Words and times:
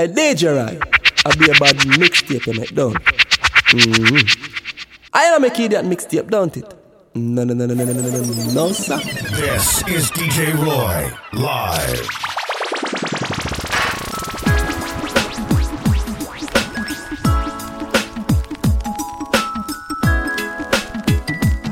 Hey, 0.00 0.08
DJ 0.08 0.56
right. 0.56 0.80
I 1.26 1.36
be 1.36 1.44
a 1.44 1.52
bad 1.60 1.76
mixtape 2.00 2.46
you 2.46 2.54
make 2.58 2.74
down. 2.74 2.94
Mm-hmm. 2.94 5.10
I 5.12 5.24
am 5.24 5.44
a 5.44 5.50
kid 5.50 5.72
that 5.72 5.84
mixtape, 5.84 6.30
don't 6.30 6.56
it? 6.56 6.74
No, 7.14 7.44
no, 7.44 7.52
no, 7.52 7.66
no, 7.66 7.74
no, 7.74 7.84
no, 7.84 7.92
no, 7.92 8.00
no, 8.00 8.52
no, 8.54 8.72
sir. 8.72 8.96
This 8.96 9.86
is 9.88 10.10
DJ 10.12 10.54
Roy 10.56 11.10
live. 11.34 12.08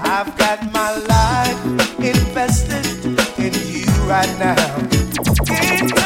I've 0.05 0.37
got 0.37 0.71
my 0.71 0.91
life 1.15 1.65
invested 1.99 2.85
in 3.39 3.55
you 3.73 3.87
right 4.05 4.39
now. 4.39 4.55
Can't 5.47 5.98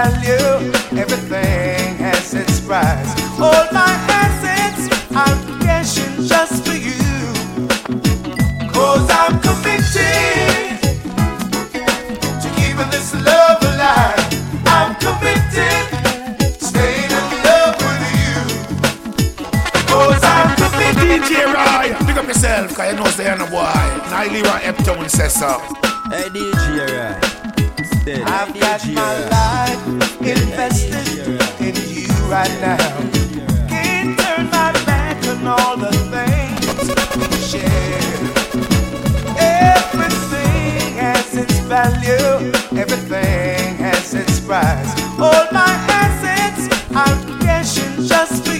value, 0.00 0.72
everything 0.98 1.96
has 1.96 2.32
its 2.32 2.60
price. 2.60 3.10
All 3.38 3.66
my 3.72 3.92
assets 4.22 4.82
I'm 5.10 5.38
cashing 5.60 6.24
just 6.24 6.64
for 6.64 6.78
you. 6.88 7.00
Cause 8.72 9.06
I'm 9.20 9.34
committed 9.46 10.80
to 12.42 12.48
keeping 12.58 12.90
this 12.94 13.12
love 13.28 13.60
alive. 13.70 14.24
I'm 14.76 14.90
committed, 15.04 15.84
to 16.38 16.64
staying 16.70 17.12
in 17.18 17.26
love 17.48 17.76
with 17.84 18.04
you. 18.16 18.38
Cause 19.92 20.22
I'm 20.34 20.48
committed. 20.60 21.20
DJ 21.20 21.32
Roy, 21.56 22.06
pick 22.06 22.16
up 22.16 22.26
yourself, 22.26 22.74
cause 22.74 22.90
you 22.90 22.98
know 22.98 23.10
say 23.16 23.24
you're 23.26 23.36
no 23.36 23.46
boy. 23.50 23.80
Now 24.10 24.22
you 24.22 24.30
leave 24.30 24.46
on 24.46 24.60
Eptown 24.60 25.10
says 25.10 25.34
so. 25.34 25.58
Hey 26.08 26.28
DJ 26.32 26.88
right. 26.96 27.29
Steady. 28.10 28.24
I've 28.24 28.52
got 28.58 28.88
my 28.88 29.28
life 29.28 30.20
invested 30.20 31.06
in 31.60 31.76
you 31.94 32.08
right 32.26 32.50
now. 32.60 32.76
Can't 33.68 34.18
turn 34.18 34.46
my 34.46 34.72
back 34.84 35.16
on 35.28 35.46
all 35.46 35.76
the 35.76 35.92
things 36.10 36.88
we 37.16 37.28
share. 37.50 38.00
Everything 39.38 40.94
has 40.96 41.36
its 41.36 41.58
value, 41.60 42.50
everything 42.76 43.76
has 43.76 44.12
its 44.14 44.40
price. 44.40 44.90
All 45.12 45.46
my 45.52 45.72
assets 46.02 46.68
I'm 46.90 47.38
cashing 47.40 48.04
just 48.06 48.44
for 48.44 48.54
you. 48.54 48.59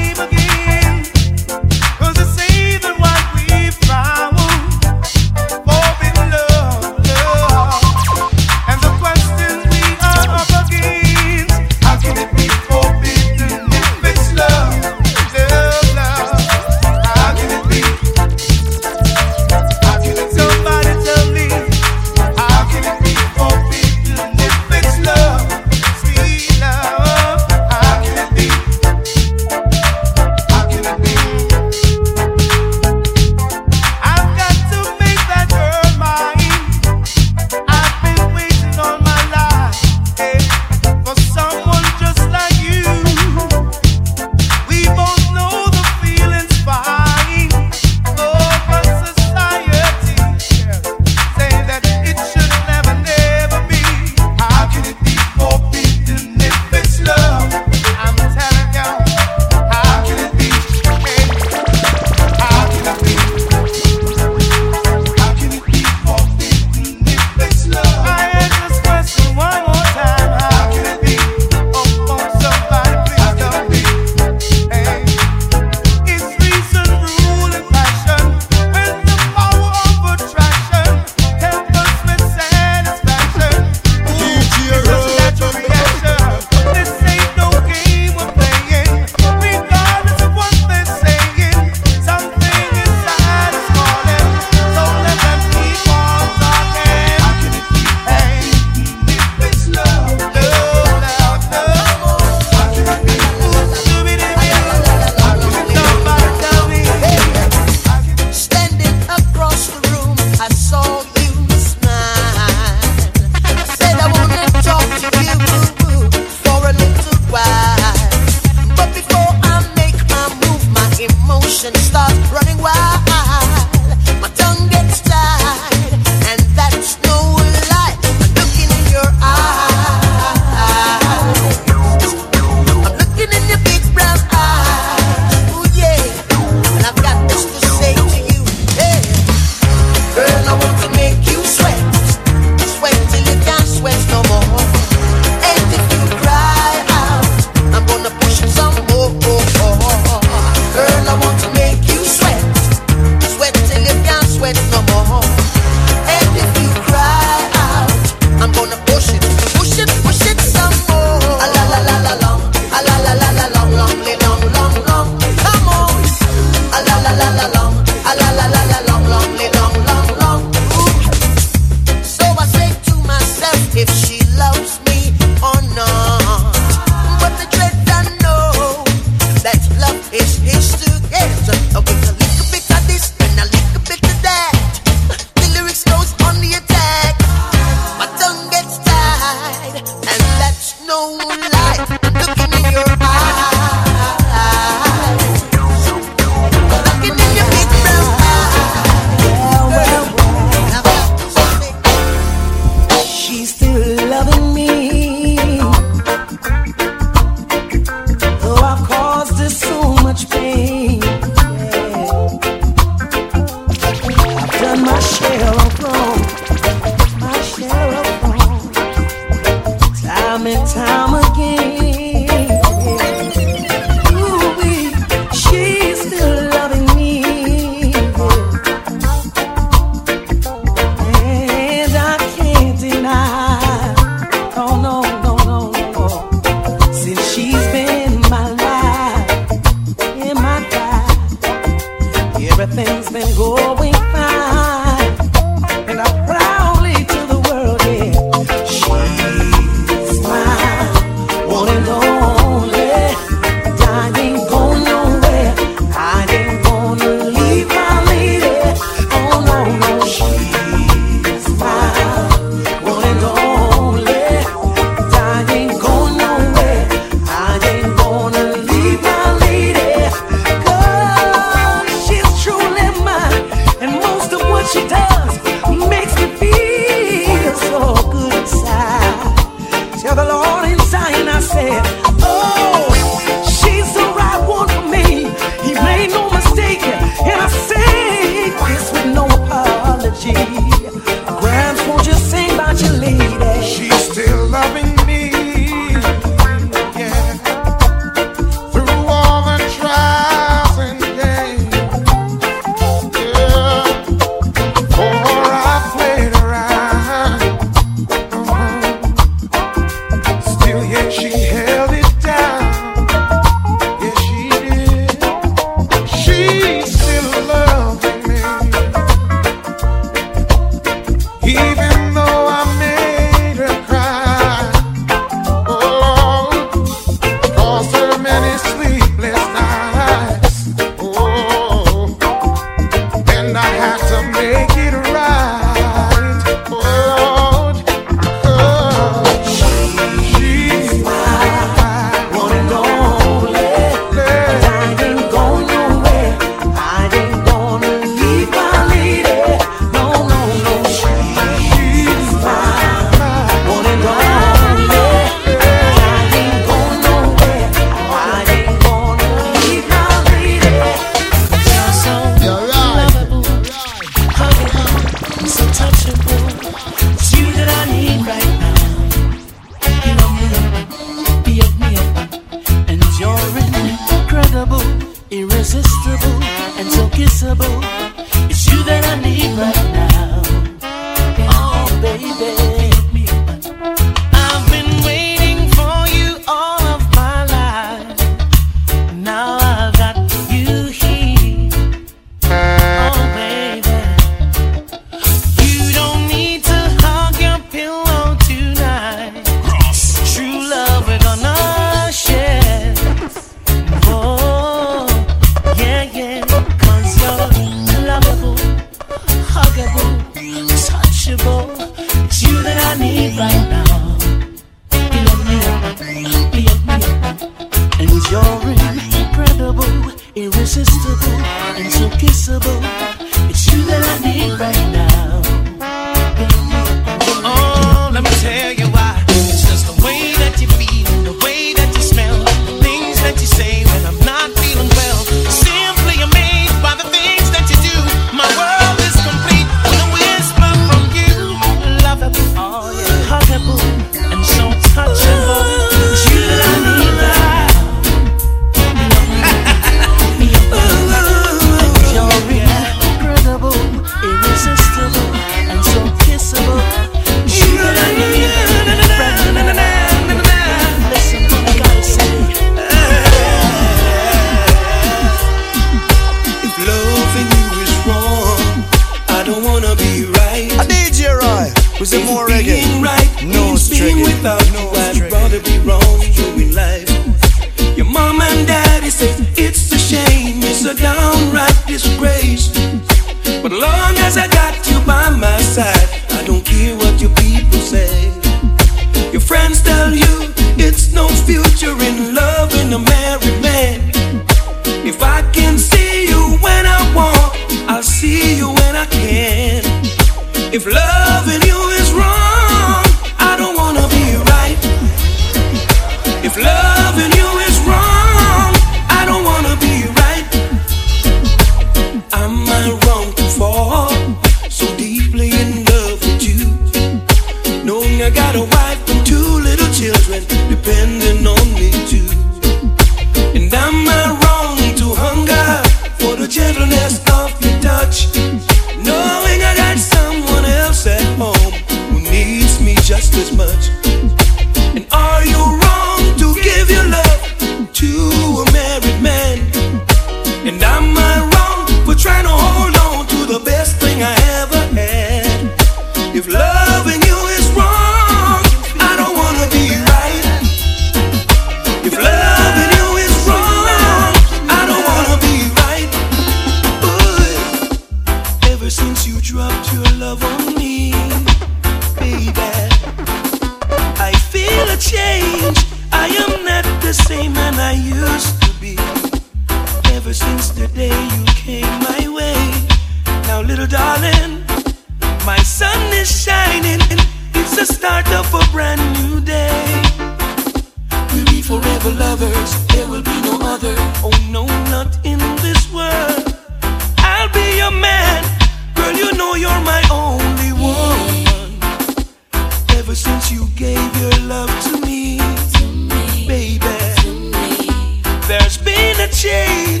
Been 599.43 600.00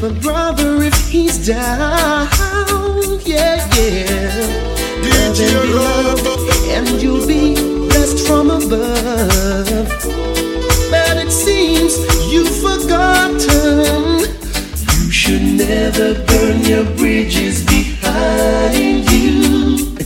A 0.00 0.10
brother 0.10 0.80
if 0.84 0.94
he's 1.08 1.44
down, 1.44 2.28
yeah, 3.26 3.68
yeah. 3.74 4.78
Love 5.02 5.18
and 5.18 5.36
be 5.36 5.72
loved, 5.74 6.26
and 6.68 7.02
you'll 7.02 7.26
be 7.26 7.56
blessed 7.88 8.24
from 8.24 8.48
above. 8.48 9.88
But 10.88 11.16
it 11.16 11.32
seems 11.32 11.98
you've 12.30 12.48
forgotten. 12.62 14.20
You 15.02 15.10
should 15.10 15.42
never 15.42 16.14
burn 16.26 16.60
your 16.60 16.84
bridges 16.96 17.66
behind 17.66 19.10
you. 19.10 19.96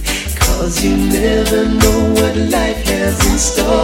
Cause 0.40 0.82
you 0.82 0.96
never 0.96 1.66
know 1.66 2.14
what 2.14 2.34
life 2.50 2.82
has 2.86 3.20
in 3.30 3.36
store 3.36 3.81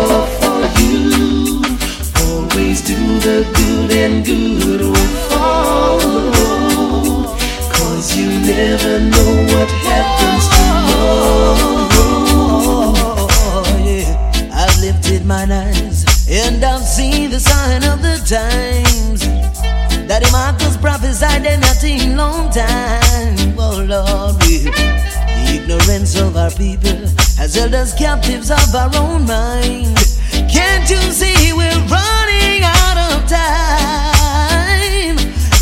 time. 22.52 23.54
Oh 23.58 23.84
Lord, 23.84 24.40
the 24.40 24.72
ignorance 25.52 26.16
of 26.18 26.36
our 26.36 26.50
people 26.50 26.96
has 27.36 27.54
held 27.54 27.74
us 27.74 27.92
captives 27.94 28.50
of 28.50 28.74
our 28.74 28.90
own 28.96 29.26
mind. 29.26 29.96
Can't 30.48 30.88
you 30.88 31.00
see 31.12 31.52
we're 31.52 31.82
running 31.92 32.62
out 32.64 32.98
of 33.12 33.28
time? 33.28 35.16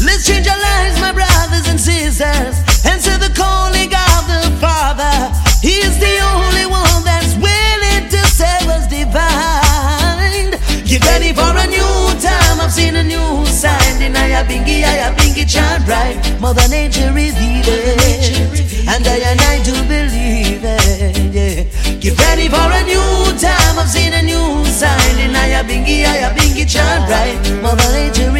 Let's 0.06 0.26
change 0.26 0.46
our 0.46 0.58
lives, 0.58 1.00
my 1.00 1.12
brothers 1.12 1.66
and 1.68 1.80
sisters, 1.80 2.56
say 2.82 3.18
the 3.18 3.32
calling 3.34 3.90
of 3.90 4.22
the 4.30 4.46
Father. 4.60 5.32
He 5.60 5.82
is 5.82 5.98
the 5.98 6.16
only 6.34 6.66
one 6.66 7.02
that's 7.02 7.34
willing 7.34 8.08
to 8.14 8.20
save 8.30 8.68
us 8.70 8.86
divine. 8.86 10.54
Get 10.86 11.02
ready 11.04 11.32
for 11.32 11.50
a 11.50 11.66
new 11.66 12.20
time. 12.22 12.60
I've 12.60 12.72
seen 12.72 12.94
a 12.94 13.02
new 13.02 13.44
sign. 13.46 14.02
In 14.02 14.14
I 14.14 14.44
bingy, 14.44 14.84
I 14.84 15.10
bingy 15.36 15.52
chant 15.52 15.86
right. 15.86 16.40
Mother 16.40 16.66
Nature 16.68 17.12
revealed 17.12 17.66
it, 17.68 18.88
and 18.88 19.06
I 19.06 19.18
and 19.30 19.40
I 19.40 19.62
do 19.62 19.72
believe 19.84 20.62
it. 20.64 21.34
Yeah. 21.34 22.00
Get 22.00 22.18
ready 22.20 22.48
for 22.48 22.56
a 22.56 22.82
new 22.84 23.38
time. 23.38 23.78
I've 23.78 23.88
seen 23.88 24.12
a 24.12 24.22
new 24.22 24.64
sign. 24.64 25.18
In 25.18 25.36
I 25.36 25.62
bingy, 25.62 26.04
I 26.04 26.32
bingy 26.34 26.68
chant 26.68 27.10
right. 27.10 27.62
Mother 27.62 27.92
Nature 27.92 28.32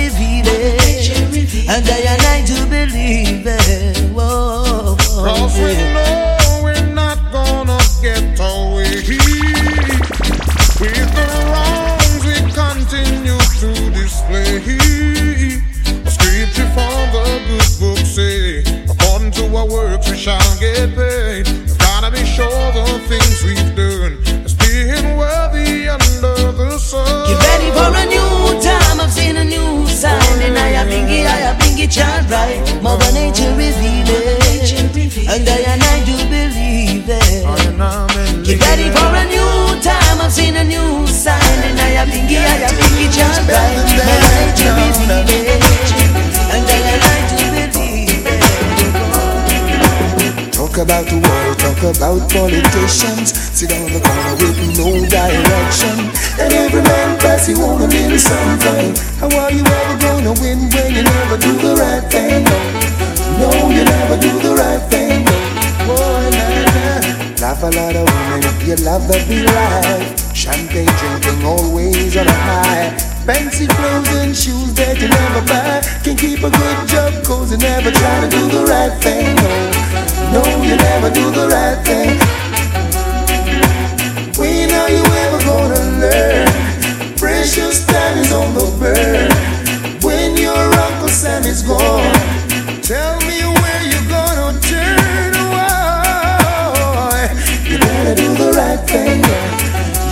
about 52.06 52.30
politicians. 52.30 53.34
Sit 53.34 53.72
on 53.72 53.90
the 53.90 54.00
corner 54.00 54.34
with 54.38 54.78
no 54.78 54.90
direction. 55.10 55.96
And 56.38 56.52
every 56.54 56.82
man 56.82 57.18
pass 57.18 57.48
you 57.48 57.56
on 57.56 57.82
a 57.82 57.86
little 57.86 58.18
something. 58.18 58.94
How 59.18 59.30
are 59.42 59.50
you 59.50 59.64
ever 59.64 59.96
gonna 59.98 60.32
win 60.40 60.70
when 60.70 60.94
you 60.94 61.02
never 61.02 61.36
do 61.36 61.52
the 61.58 61.74
right 61.74 62.04
thing? 62.10 62.44
No, 63.40 63.50
you 63.70 63.82
never 63.84 64.16
do 64.20 64.32
the 64.38 64.54
right 64.54 64.82
thing. 64.90 65.24
Boy. 65.86 66.30
Laugh 67.40 67.62
a 67.62 67.70
lot 67.74 67.96
of 67.96 68.06
women 68.06 68.66
you 68.66 68.76
love 68.84 69.06
the 69.08 69.18
be 69.28 69.42
life. 69.42 70.34
Champagne 70.34 70.86
drinking 70.86 71.44
always 71.44 72.16
on 72.16 72.26
a 72.26 72.32
high. 72.32 73.15
Fancy 73.26 73.66
clothes 73.66 74.06
and 74.22 74.36
shoes 74.36 74.72
that 74.78 75.02
you 75.02 75.10
never 75.10 75.42
buy. 75.50 75.82
Can 76.06 76.14
keep 76.14 76.46
a 76.46 76.50
good 76.50 76.78
job 76.86 77.10
cause 77.26 77.50
you 77.50 77.58
never 77.58 77.90
try 77.90 78.22
to 78.22 78.30
do 78.30 78.46
the 78.46 78.62
right 78.70 78.94
thing. 79.02 79.34
No, 80.30 80.46
no, 80.46 80.62
you 80.62 80.78
never 80.78 81.10
do 81.10 81.26
the 81.34 81.50
right 81.50 81.74
thing. 81.82 82.14
When 84.38 84.70
are 84.70 84.90
you 84.94 85.02
ever 85.02 85.42
gonna 85.42 86.06
learn? 86.06 86.46
Precious 87.18 87.84
time 87.90 88.18
is 88.22 88.30
on 88.30 88.54
the 88.54 88.70
burn. 88.78 89.26
When 90.06 90.36
your 90.38 90.62
Uncle 90.86 91.08
Sam 91.10 91.42
is 91.42 91.66
gone, 91.66 92.14
tell 92.86 93.18
me 93.26 93.42
where 93.42 93.82
you're 93.90 94.06
gonna 94.06 94.54
turn. 94.62 95.34
Why? 95.50 97.26
You 97.66 97.74
better 97.82 98.14
do 98.14 98.30
the 98.38 98.54
right 98.54 98.78
thing. 98.86 99.18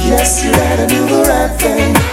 Yes, 0.02 0.42
you 0.42 0.50
better 0.50 0.88
do 0.90 1.06
the 1.06 1.22
right 1.30 1.54
thing. 1.62 2.03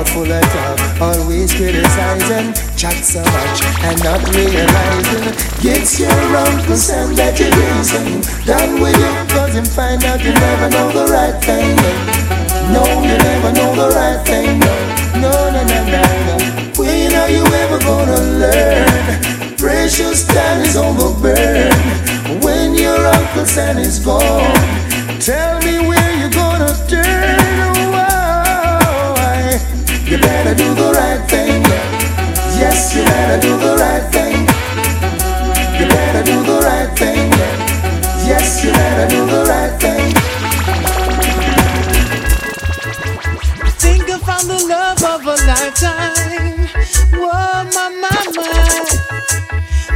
Mouth 0.00 0.14
full 0.14 0.32
of 0.32 0.40
talk, 0.40 1.00
always 1.02 1.52
criticizing, 1.52 2.54
chat 2.74 2.96
so 3.04 3.20
much 3.20 3.60
and 3.84 4.02
not 4.02 4.24
realizing. 4.32 5.28
Gets 5.60 6.00
your 6.00 6.08
uncle 6.40 6.76
Sam 6.76 7.12
that 7.20 7.36
you're 7.36 7.52
raising. 7.52 8.24
Done 8.48 8.80
with 8.80 8.96
it, 8.96 9.28
cause 9.28 9.52
him 9.52 9.66
find 9.66 10.02
out 10.04 10.24
you 10.24 10.32
never 10.32 10.70
know 10.72 10.88
the 10.88 11.04
right 11.12 11.36
thing. 11.44 11.76
No, 12.72 12.80
you 13.04 13.12
never 13.12 13.52
know 13.52 13.76
the 13.76 13.92
right 13.92 14.24
thing. 14.24 14.60
No, 15.20 15.36
no, 15.52 15.68
no, 15.68 15.78
no, 15.92 16.02
no. 16.32 16.36
When 16.80 17.12
are 17.12 17.28
you 17.28 17.44
ever 17.60 17.78
gonna 17.84 18.40
learn? 18.40 19.58
Precious 19.58 20.26
time 20.26 20.64
is 20.64 20.76
overburned. 20.76 21.76
When 22.42 22.72
your 22.72 22.96
Uncle 22.96 23.44
Sam 23.44 23.76
is 23.76 23.98
gone, 23.98 24.56
tell 25.20 25.60
me 25.60 25.79
better 30.20 30.54
do 30.54 30.74
the 30.74 30.92
right 30.92 31.22
thing. 31.28 31.62
Yes, 32.60 32.94
you 32.94 33.02
better 33.04 33.40
do 33.40 33.56
the 33.58 33.76
right 33.76 34.04
thing. 34.12 34.46
You 35.78 35.86
better 35.88 36.22
do 36.22 36.42
the 36.44 36.60
right 36.60 36.90
thing. 36.98 37.30
Yes, 38.26 38.64
you 38.64 38.72
better 38.72 39.08
do 39.08 39.26
the 39.26 39.44
right 39.48 39.74
thing. 39.80 40.12
Think 43.78 44.10
I 44.10 44.18
found 44.18 44.48
the 44.48 44.60
love 44.68 45.02
of 45.02 45.26
a 45.26 45.36
lifetime. 45.46 46.68
Whoa, 47.12 47.64
my, 47.74 47.88
my, 48.02 48.10
my. 48.36 48.84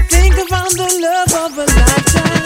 Think 0.09 0.35
I 0.35 0.45
found 0.49 0.75
the 0.83 0.89
love 1.07 1.33
of 1.45 1.59
a 1.59 1.67
lifetime. 1.79 2.45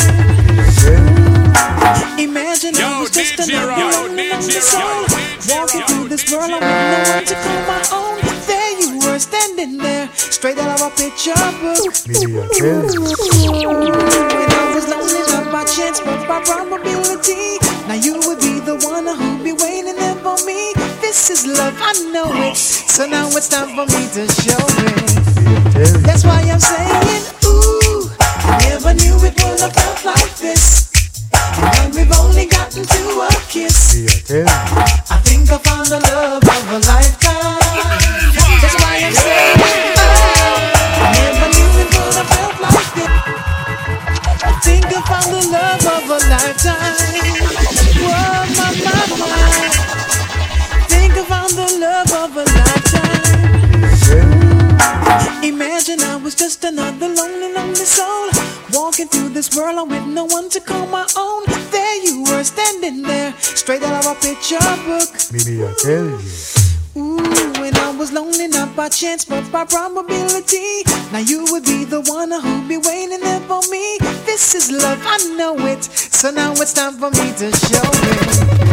Imagine 2.18 2.74
I 2.76 3.00
was 3.00 3.10
just 3.10 3.38
another 3.38 3.72
lonely 3.76 4.30
soul 4.60 5.07
walking 5.48 5.82
through 5.88 6.08
this 6.08 6.30
world. 6.30 6.50
I 6.50 6.58
with 6.58 6.62
no 6.62 7.00
one 7.14 7.24
to 7.24 7.34
call 7.34 7.60
my 7.66 7.80
own. 7.92 8.20
There 8.46 8.72
you 8.80 8.98
were 9.04 9.18
standing 9.18 9.78
there, 9.78 10.08
straight 10.12 10.58
out 10.58 10.80
of 10.80 10.86
a 10.86 10.90
picture 10.96 11.34
book. 11.60 11.92
When 12.08 12.88
I 14.52 14.72
was 14.74 14.88
lonely, 14.88 15.22
not 15.32 15.52
by 15.52 15.64
chance, 15.64 16.00
but 16.00 16.26
by 16.28 16.42
probability. 16.44 17.58
Now 17.88 17.94
you 17.94 18.14
would 18.26 18.40
be 18.40 18.60
the 18.60 18.76
one 18.84 19.06
who'd 19.06 19.44
be 19.44 19.52
waiting 19.52 19.96
there 19.96 20.16
for 20.16 20.36
me. 20.44 20.72
This 21.00 21.30
is 21.30 21.46
love, 21.46 21.74
I 21.80 21.92
know 22.12 22.30
it. 22.48 22.56
So 22.56 23.06
now 23.06 23.28
it's 23.28 23.48
time 23.48 23.74
for 23.74 23.86
me 23.86 24.08
to 24.16 24.26
show 24.42 24.60
it. 24.84 26.02
That's 26.04 26.24
why 26.24 26.42
I'm 26.42 26.60
saying, 26.60 27.37
tell 65.88 66.04
you. 66.04 66.18
Ooh, 66.96 67.52
when 67.60 67.74
I 67.76 67.94
was 67.96 68.12
lonely, 68.12 68.46
not 68.48 68.76
by 68.76 68.90
chance, 68.90 69.24
but 69.24 69.50
by 69.50 69.64
probability. 69.64 70.82
Now 71.12 71.20
you 71.20 71.46
would 71.50 71.64
be 71.64 71.84
the 71.84 72.02
one 72.02 72.30
who'd 72.30 72.68
be 72.68 72.76
waiting 72.76 73.20
there 73.20 73.40
for 73.48 73.62
me. 73.70 73.96
This 74.26 74.54
is 74.54 74.70
love, 74.70 75.00
I 75.02 75.16
know 75.38 75.56
it. 75.66 75.82
So 75.84 76.30
now 76.30 76.52
it's 76.52 76.74
time 76.74 76.94
for 76.94 77.10
me 77.10 77.32
to 77.40 77.48
show 77.56 77.88
it. 78.12 78.67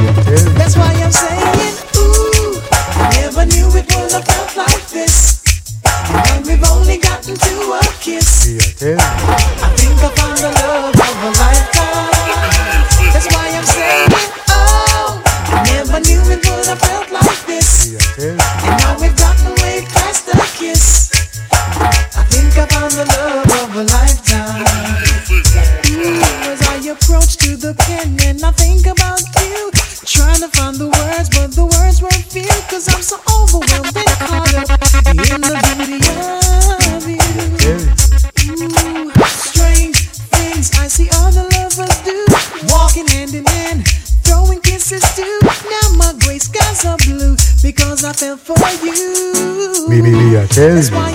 Me, 50.58 51.15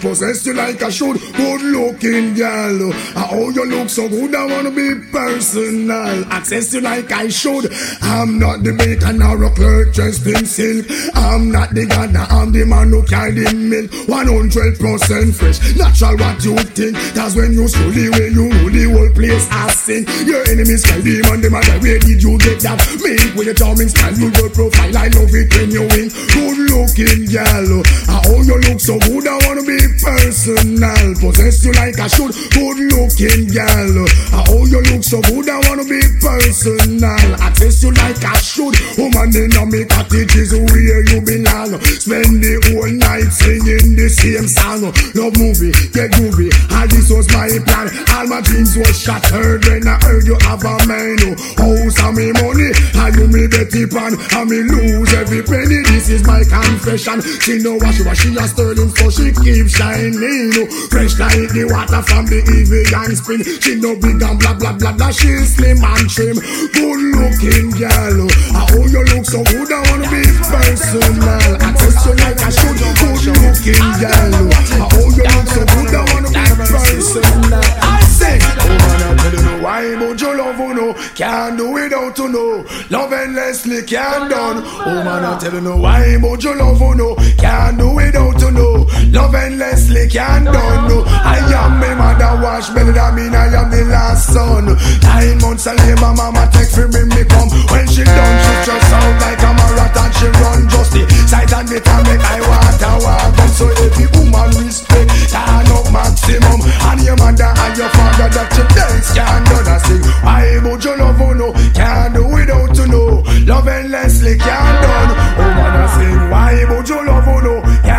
possess 0.00 0.46
you 0.46 0.54
like 0.54 0.82
I 0.82 0.90
should. 0.90 1.20
Good 1.36 1.62
looking 1.62 2.34
gal, 2.34 2.92
oh 3.32 3.50
you 3.50 3.64
look 3.64 3.88
so 3.88 4.08
good. 4.08 4.34
I 4.34 4.46
wanna 4.46 4.70
be 4.70 4.94
personal, 5.12 6.24
access 6.32 6.72
you 6.74 6.80
like 6.80 7.10
I 7.12 7.28
should. 7.28 7.70
I'm 8.02 8.38
not 8.38 8.62
the 8.62 8.72
bacon 8.72 9.22
or 9.22 9.44
a 9.44 9.50
clerk 9.50 9.94
dressed 9.94 10.26
in 10.26 10.46
silk. 10.46 10.86
I'm 11.14 11.50
not 11.50 11.70
the 11.70 11.86
god, 11.86 12.14
I'm 12.16 12.52
the 12.52 12.64
man 12.64 12.90
who 12.90 13.02
carry 13.06 13.32
the 13.32 13.54
milk. 13.54 13.90
100% 14.10 15.34
fresh, 15.34 15.58
natural 15.76 16.16
what 16.18 16.44
you 16.44 16.56
think. 16.74 16.96
Cause 17.14 17.36
when 17.36 17.52
you 17.52 17.68
slowly 17.68 18.10
way 18.10 18.28
you 18.34 18.50
rule 18.50 18.70
the 18.70 18.84
whole 18.90 19.12
place, 19.14 19.46
I 19.50 19.70
sing. 19.70 20.04
Your 20.26 20.42
enemies 20.48 20.84
can 20.84 21.02
demon 21.02 21.40
them 21.40 21.54
and 21.54 21.82
where 21.82 21.98
did 21.98 22.22
you 22.22 22.38
get 22.38 22.60
that? 22.66 22.78
Make 23.02 23.34
with 23.36 23.46
your 23.46 23.54
charming 23.54 23.88
style, 23.88 24.14
you 24.18 24.30
good 24.32 24.52
profile. 24.54 24.96
I 24.96 25.08
love 25.14 25.30
it 25.30 25.48
when 25.54 25.70
you 25.70 25.84
win. 25.86 26.08
Good 26.34 26.58
looking 26.72 27.30
girl, 27.30 27.82
oh 28.26 28.42
you 28.42 28.58
look 28.66 28.80
so 28.80 28.98
good. 28.98 29.26
I 29.26 29.36
wanna 29.46 29.62
be 29.62 29.78
personal, 30.00 31.14
possess 31.20 31.64
you 31.64 31.72
like 31.72 31.98
I 31.98 32.08
should. 32.08 32.34
Good 32.50 32.78
looking 32.90 33.19
girl, 33.28 34.06
ah, 34.32 34.44
oh 34.48 34.64
you 34.64 34.80
look 34.88 35.04
so 35.04 35.20
good. 35.20 35.48
I 35.48 35.60
wanna 35.68 35.84
be 35.84 36.00
personal, 36.20 37.04
I 37.04 37.52
access 37.52 37.82
you 37.82 37.92
like 37.92 38.24
I 38.24 38.38
should. 38.40 38.72
Woman 38.96 39.28
in 39.36 39.52
a 39.52 39.66
me 39.66 39.84
cottage 39.84 40.36
is 40.36 40.52
where 40.56 41.04
you 41.04 41.20
belong. 41.20 41.76
Spend 42.00 42.40
the 42.40 42.56
whole 42.72 42.88
night 42.88 43.28
singing 43.28 43.96
the 43.96 44.08
same 44.08 44.48
song. 44.48 44.88
Love 45.12 45.36
movie, 45.36 45.72
get 45.92 46.12
groovy. 46.16 46.48
All 46.72 46.88
this 46.88 47.10
was 47.10 47.28
my 47.36 47.52
plan. 47.68 47.92
All 48.16 48.26
my 48.26 48.40
dreams 48.40 48.76
was 48.76 48.96
shattered 48.96 49.64
when 49.68 49.84
I 49.84 50.00
heard 50.00 50.24
you 50.24 50.38
have 50.48 50.64
a 50.64 50.74
man. 50.88 51.20
House 51.60 51.98
and 52.00 52.16
me 52.16 52.32
money, 52.40 52.72
and 52.72 53.12
you 53.16 53.26
me 53.28 53.44
Betty 53.52 53.84
Pan, 53.84 54.16
and 54.16 54.48
me 54.48 54.64
lose 54.64 55.12
every 55.12 55.42
penny. 55.44 55.84
This 55.92 56.08
is 56.08 56.24
my 56.24 56.40
confession. 56.44 57.20
She 57.44 57.60
know 57.60 57.76
what 57.76 57.92
she 57.94 58.02
was, 58.02 58.16
she 58.16 58.32
a 58.32 58.48
sterling, 58.48 58.94
so 58.96 59.10
she 59.12 59.28
keep 59.44 59.68
shining. 59.68 60.64
Fresh 60.88 61.18
like 61.20 61.52
the 61.52 61.68
water 61.68 62.00
from 62.02 62.24
the 62.26 62.40
Evian 62.40 63.09
spring. 63.16 63.42
She 63.44 63.76
no 63.76 63.94
big 63.96 64.22
and 64.22 64.38
blah 64.38 64.54
blah 64.54 64.72
blah 64.72 64.92
blah. 64.92 65.10
She 65.10 65.28
slim 65.44 65.82
and 65.82 66.08
trim, 66.10 66.36
good 66.74 67.00
looking 67.16 67.70
girl. 67.76 68.28
Ah, 68.54 68.66
oh 68.76 68.86
you 68.86 69.02
look 69.12 69.24
so 69.24 69.42
good, 69.44 69.70
I 69.72 69.80
wanna 69.90 70.08
be 70.10 70.22
personal. 70.48 71.56
I 71.60 71.72
touch 71.74 72.06
you 72.06 72.14
like 72.22 72.40
I 72.40 72.50
should. 72.50 72.78
Good 72.80 73.24
looking 73.40 73.86
girl. 74.00 74.50
Ah, 74.78 74.88
oh 74.94 75.08
you 75.16 75.24
look 75.24 75.46
so 75.50 75.62
good, 75.64 75.94
I 75.94 76.02
wanna 76.14 76.30
be 76.30 76.44
personal. 76.68 77.62
I 77.82 78.00
say, 78.06 78.38
oh 78.42 78.68
man, 78.68 79.02
I'm 79.10 79.16
telling 79.18 79.46
you 79.46 79.62
why, 79.64 79.94
but 79.98 80.20
you 80.20 80.32
love 80.36 80.58
you 80.58 80.74
know, 80.74 80.94
can't 81.14 81.56
do 81.58 81.70
without 81.70 82.18
you 82.18 82.28
know. 82.28 82.64
Love 82.90 83.12
endlessly 83.12 83.82
can't 83.82 84.30
done. 84.30 84.62
Oh 84.64 85.04
man, 85.04 85.24
I'm 85.24 85.38
telling 85.38 85.64
you 85.64 85.76
why, 85.76 86.18
but 86.20 86.42
you 86.42 86.54
love 86.54 86.80
you 86.80 86.94
know, 86.94 87.14
can't 87.38 87.78
do 87.78 87.90
without 87.94 88.40
you 88.40 88.50
know. 88.50 88.69
Love 89.12 89.34
endlessly 89.34 90.08
can 90.08 90.44
done 90.44 90.88
no. 90.88 91.04
I 91.06 91.38
am 91.38 91.80
my 91.80 91.94
mother 91.94 92.42
wash 92.42 92.70
belly 92.70 92.92
that 92.92 93.14
mean 93.14 93.34
I 93.34 93.50
am 93.54 93.70
the 93.70 93.84
last 93.90 94.32
son. 94.32 94.66
Nine 95.02 95.38
months 95.42 95.66
I 95.66 95.74
labor 95.74 96.14
mama 96.14 96.48
take 96.52 96.70
for 96.70 96.86
me 96.88 97.02
me 97.10 97.22
come. 97.26 97.50
When 97.70 97.86
she 97.88 98.04
done 98.04 98.36
she 98.44 98.54
just 98.66 98.92
out 98.92 99.14
like 99.20 99.42
a 99.42 99.50
marathon. 99.54 100.10
She 100.20 100.28
run 100.42 100.68
just 100.68 100.92
the 100.92 101.02
sight 101.26 101.52
and 101.52 101.70
it 101.72 101.86
and 101.86 102.04
make 102.06 102.20
I 102.20 102.38
water 102.44 102.96
a 103.00 103.14
up 103.24 103.50
So 103.56 103.66
every 103.82 104.06
woman 104.14 104.50
respect 104.60 105.10
turn 105.32 105.68
up 105.72 105.86
maximum. 105.90 106.60
And 106.60 107.00
your 107.02 107.16
mother 107.16 107.50
and 107.50 107.74
your 107.76 107.90
father 107.90 108.28
that 108.30 108.50
you 108.56 108.66
dance 108.74 109.10
can't 109.16 109.44
done 109.48 109.68
a 109.68 109.76
sing 109.80 110.04
Why 110.22 110.60
would 110.62 110.84
you 110.84 110.94
love 110.96 111.16
who 111.16 111.34
no? 111.34 111.48
Can't 111.72 112.14
do 112.14 112.22
without 112.28 112.76
you. 112.76 112.86
know 112.86 113.22
Love 113.46 113.68
endlessly 113.68 114.36
can't 114.36 114.76
done. 114.82 115.10
Oh 115.40 115.50
man 115.56 115.76
I 115.80 115.86
say, 115.96 116.12
why 116.30 116.54
would 116.68 116.88
you 116.88 117.06
love 117.06 117.24
who 117.24 117.36
no? 117.42 117.89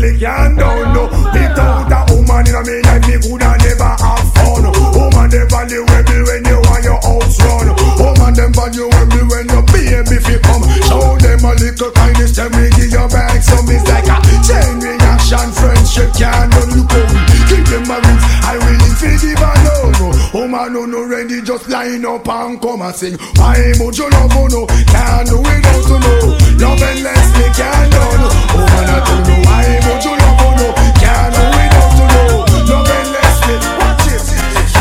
Endlessly 0.00 0.18
can't 0.18 0.58
done. 0.58 0.94
No. 0.94 1.04
Without 1.32 1.92
a 1.92 2.14
woman 2.14 2.46
in 2.48 2.54
a 2.54 2.62
me 2.64 2.82
life 2.82 3.06
me 3.06 3.16
coulda 3.20 3.56
never 3.60 3.94
have 4.00 4.26
fun. 4.34 4.64
Woman 4.96 5.30
they 5.30 5.44
value 5.46 5.84
me 5.84 6.16
when 6.24 6.44
you 6.44 6.58
want 6.64 6.84
your 6.84 7.00
house 7.00 7.40
run. 7.40 7.68
Woman 7.98 8.34
them 8.34 8.52
value 8.52 8.88
me 8.88 9.20
when 9.28 9.46
your 9.48 9.62
baby 9.68 10.18
fi 10.20 10.38
come. 10.40 10.64
Show 10.88 11.16
them 11.18 11.44
a 11.44 11.52
little 11.54 11.90
kindness, 11.92 12.34
tell 12.34 12.50
me 12.50 12.70
give 12.76 12.92
your 12.92 13.08
back 13.08 13.42
some. 13.42 13.68
It's 13.68 13.86
like 13.88 14.08
a 14.08 14.16
chain 14.46 14.80
reaction, 14.80 15.52
friendship 15.52 16.12
can't. 16.14 16.52
Look 16.74 16.92
how 16.92 17.29
give 17.50 17.66
them 17.66 17.90
a 17.90 17.96
roots. 17.98 18.24
I 18.46 18.54
willing 18.62 18.94
fi 18.94 19.10
give 19.18 19.42
a 19.42 19.50
love. 19.66 20.34
Woman 20.34 20.72
no 20.72 20.86
no 20.86 21.02
ready, 21.06 21.42
just 21.42 21.68
line 21.68 22.04
up 22.06 22.28
and 22.28 22.60
come 22.62 22.82
and 22.82 22.94
sing. 22.94 23.18
Why 23.36 23.72
would 23.80 23.98
you 23.98 24.08
love 24.10 24.32
who 24.32 24.48
no? 24.48 24.66
Can't 24.86 25.28
do 25.28 25.36
without 25.38 25.84
you 25.90 25.98
know. 25.98 26.38
Love 26.62 26.82
endlessly 26.82 27.46
can't 27.58 27.90
done. 27.90 28.22
Woman 28.54 28.86
I 28.86 28.98
don't 29.06 29.22
know 29.26 29.38
why 29.46 29.66
would 29.84 30.04
you 30.06 30.14
love 30.14 30.38
who 30.40 30.48
no? 30.58 30.68
Can't 31.02 31.30
do 31.34 31.42
without 31.58 31.90
you 31.98 32.06
know. 32.14 32.46
Love 32.70 32.90
endlessly. 32.98 33.56
Watch 33.80 34.06
it. 34.14 34.22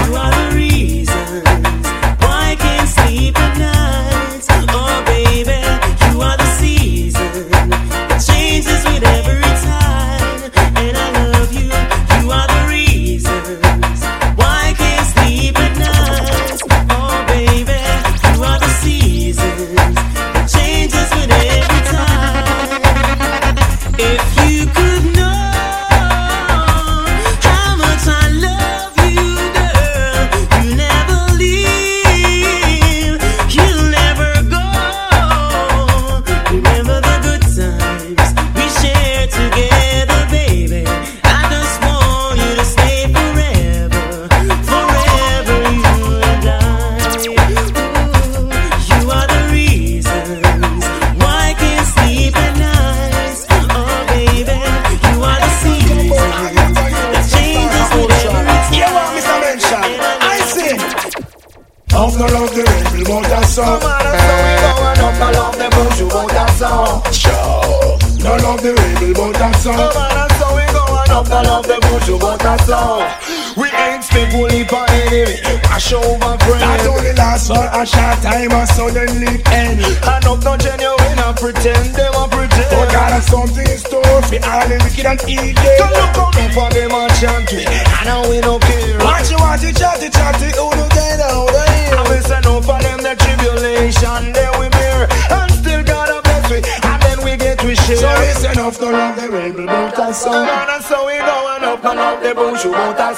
You 0.06 0.16
are 0.16 0.49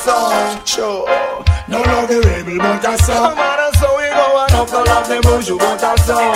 song. 0.02 0.66
Sure. 0.66 1.06
No 1.68 1.82
love 1.82 2.10
the 2.10 2.20
rebel, 2.26 2.58
but 2.58 2.82
So 3.00 3.14
song. 3.14 3.36
man, 3.36 3.60
and 3.60 3.76
so 3.78 3.88
we 3.98 4.06
up 4.10 4.74
and 4.74 4.90
up 4.90 5.06
the 5.08 5.20
bush, 5.22 5.48
you 5.48 5.58
want 5.58 5.80
that 5.82 6.00
song. 6.02 6.36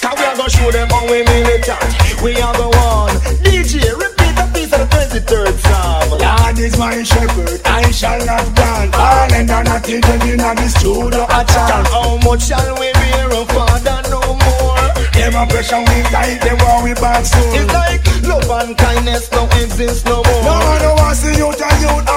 Cause 0.00 0.16
we 0.18 0.24
are 0.24 0.36
gonna 0.36 0.50
show 0.50 0.70
them 0.70 0.88
how 0.88 1.04
we 1.10 1.22
militant. 1.26 1.82
We 2.22 2.40
are 2.40 2.54
the 2.54 2.68
one. 2.70 3.14
DJ, 3.44 3.82
repeat 3.98 4.34
the 4.38 4.46
piece 4.54 4.72
of 4.72 4.80
the 4.80 4.88
23rd 4.94 5.54
Psalm. 5.58 6.18
God 6.18 6.58
is 6.58 6.78
my 6.78 7.02
shepherd, 7.02 7.60
I 7.66 7.90
shall 7.90 8.24
not 8.24 8.46
want. 8.56 8.94
All 8.94 9.32
and 9.34 9.46
not 9.48 9.88
even 9.88 10.20
in 10.30 10.38
the 10.38 10.68
studio 10.78 11.26
a 11.26 11.38
And 11.42 11.48
chant. 11.48 11.86
how 11.90 12.16
much 12.24 12.46
shall 12.48 12.72
we 12.78 12.92
bear, 12.94 13.28
oh 13.34 13.44
Father, 13.52 14.00
no 14.08 14.22
more? 14.22 14.86
Them 15.12 15.34
a 15.34 15.44
pressure 15.50 15.80
we 15.82 15.98
tight, 16.14 16.40
them 16.40 16.58
want 16.64 16.84
we 16.84 16.94
back 16.94 17.24
soon. 17.26 17.42
It's 17.58 17.72
like 17.74 18.02
love 18.24 18.50
and 18.64 18.76
kindness 18.78 19.28
don't 19.28 19.52
exist 19.60 20.06
no 20.06 20.22
more. 20.22 20.42
No 20.46 20.54
one 20.56 20.80
no 20.82 20.94
want 20.96 21.16
see 21.16 21.36
youth 21.36 21.60
and 21.60 21.80
youth 21.82 22.08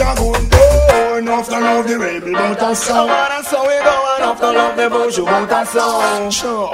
a 0.00 0.14
good 0.16 0.50
door. 0.50 1.18
Enough 1.18 1.48
to 1.48 1.60
love 1.60 1.88
the 1.88 1.98
rebel, 1.98 2.32
but 2.32 2.58
that's 2.58 2.80
So 2.80 2.92
song. 2.92 3.06
man, 3.08 3.30
and 3.32 3.46
so 3.46 3.62
we 3.62 3.76
going 3.80 4.22
up 4.22 4.38
to 4.38 4.50
love 4.52 4.76
the 4.76 4.90
bush, 4.90 5.18
want 5.18 5.48
that 5.48 5.66
song. 5.68 6.30
Sure. 6.30 6.70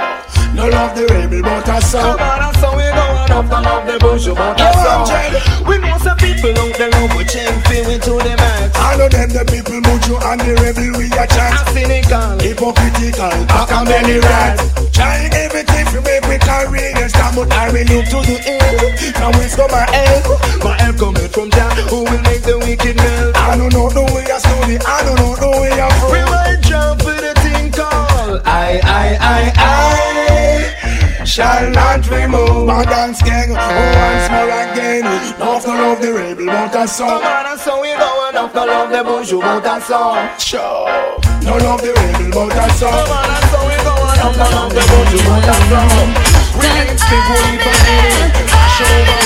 No 0.55 0.69
love 0.69 0.95
the 0.97 1.07
rebel, 1.07 1.43
but 1.43 1.65
that's 1.65 1.87
So 1.91 2.01
song. 2.01 2.17
man, 2.19 2.43
and 2.43 2.57
so 2.59 2.69
we 2.77 2.83
going 2.91 3.31
up 3.31 3.47
to 3.47 3.59
love 3.63 3.87
the 3.87 3.99
bush, 4.03 4.27
want 4.27 4.59
that 4.59 4.75
song. 4.83 5.67
We 5.67 5.79
know 5.79 5.97
some 5.99 6.19
people 6.19 6.51
out 6.59 6.75
there 6.75 6.91
love 6.91 7.15
we 7.17 7.25
change 7.25 7.63
feeling 7.71 8.01
to 8.03 8.13
the 8.19 8.35
max. 8.35 8.75
I 8.77 8.97
know 8.99 9.09
them 9.09 9.31
the 9.31 9.45
people 9.47 9.79
mucho 9.79 10.19
and 10.19 10.41
the 10.43 10.55
rebel 10.59 10.91
we 10.99 11.07
a 11.07 11.25
chat. 11.31 11.55
I'm 11.55 11.67
cynical. 11.71 12.35
Hypocritical, 12.43 13.31
and 13.31 13.87
belly 13.87 14.19
rat. 14.19 14.59
Trying 14.93 15.33
everything 15.33 15.87
to 15.95 15.99
make 16.03 16.27
me 16.27 16.37
carry 16.43 16.91
and 16.99 17.09
stand, 17.11 17.37
but 17.39 17.47
I 17.55 17.71
will 17.71 17.87
look 17.87 18.07
to 18.11 18.19
the 18.27 18.37
hill. 18.43 18.91
From 19.15 19.31
whence 19.39 19.55
come 19.55 19.71
my 19.71 19.87
help? 19.87 20.43
My 20.67 20.75
help 20.83 20.99
my 32.85 32.91
dance 32.91 33.23
gang 33.23 33.51
once 33.51 34.29
more 34.31 34.51
again. 34.51 35.05
Love 35.39 35.63
to 35.65 35.71
love 35.71 36.01
the 36.01 36.13
rebel, 36.13 36.47
but 36.47 36.75
a 36.75 36.89
So 36.89 37.07
song. 37.07 37.23
man, 37.23 37.47
and 37.47 37.61
so 37.61 37.81
we 37.81 37.89
going 37.95 38.37
up 38.37 38.53
to 38.53 38.65
love 38.67 38.91
the 38.91 39.39
want 39.39 39.65
that 39.65 39.83
song. 39.83 40.19
Sure. 40.39 40.87
No 41.43 41.57
love 41.59 41.83
the 41.83 41.93
rebel, 41.95 42.49
but 42.49 42.57
a 42.59 42.67
So 42.75 42.91
song. 42.91 43.09
man, 43.09 43.31
and 43.37 43.47
so 43.53 43.59
we 43.69 43.77
going 43.87 44.21
up 44.27 44.35
to 44.35 44.47
love 44.55 44.73
the 44.75 44.83
want 45.29 45.45
that 45.47 45.63
song. 45.71 46.11
We 46.59 46.67
ain't 46.67 46.99
speak 46.99 47.27
only 47.31 47.59
for 47.63 47.75
enemy. 47.87 48.47
Show 48.77 49.22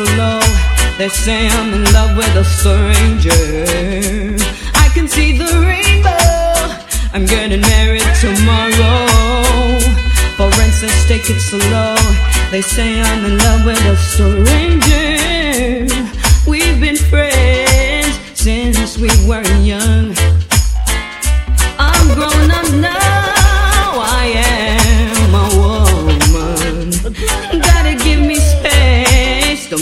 it 0.00 0.06
slow. 0.06 0.40
They 0.98 1.08
say 1.08 1.48
I'm 1.48 1.72
in 1.72 1.84
love 1.92 2.16
with 2.16 2.34
a 2.36 2.44
stranger. 2.44 3.30
I 4.74 4.88
can 4.94 5.08
see 5.08 5.36
the 5.36 5.50
rainbow. 5.66 6.10
I'm 7.12 7.26
getting 7.26 7.60
married 7.60 8.02
tomorrow. 8.20 9.06
For 10.36 10.50
instance, 10.62 11.06
take 11.06 11.28
it 11.30 11.40
slow. 11.40 11.96
They 12.50 12.62
say 12.62 13.00
I'm 13.00 13.24
in 13.24 13.38
love 13.38 13.64
with 13.64 13.80
a 13.86 13.96
stranger. 13.96 15.06
We've 16.48 16.80
been 16.80 16.96
friends 16.96 18.18
since 18.34 18.98
we 18.98 19.10
were 19.26 19.46
young. 19.62 20.14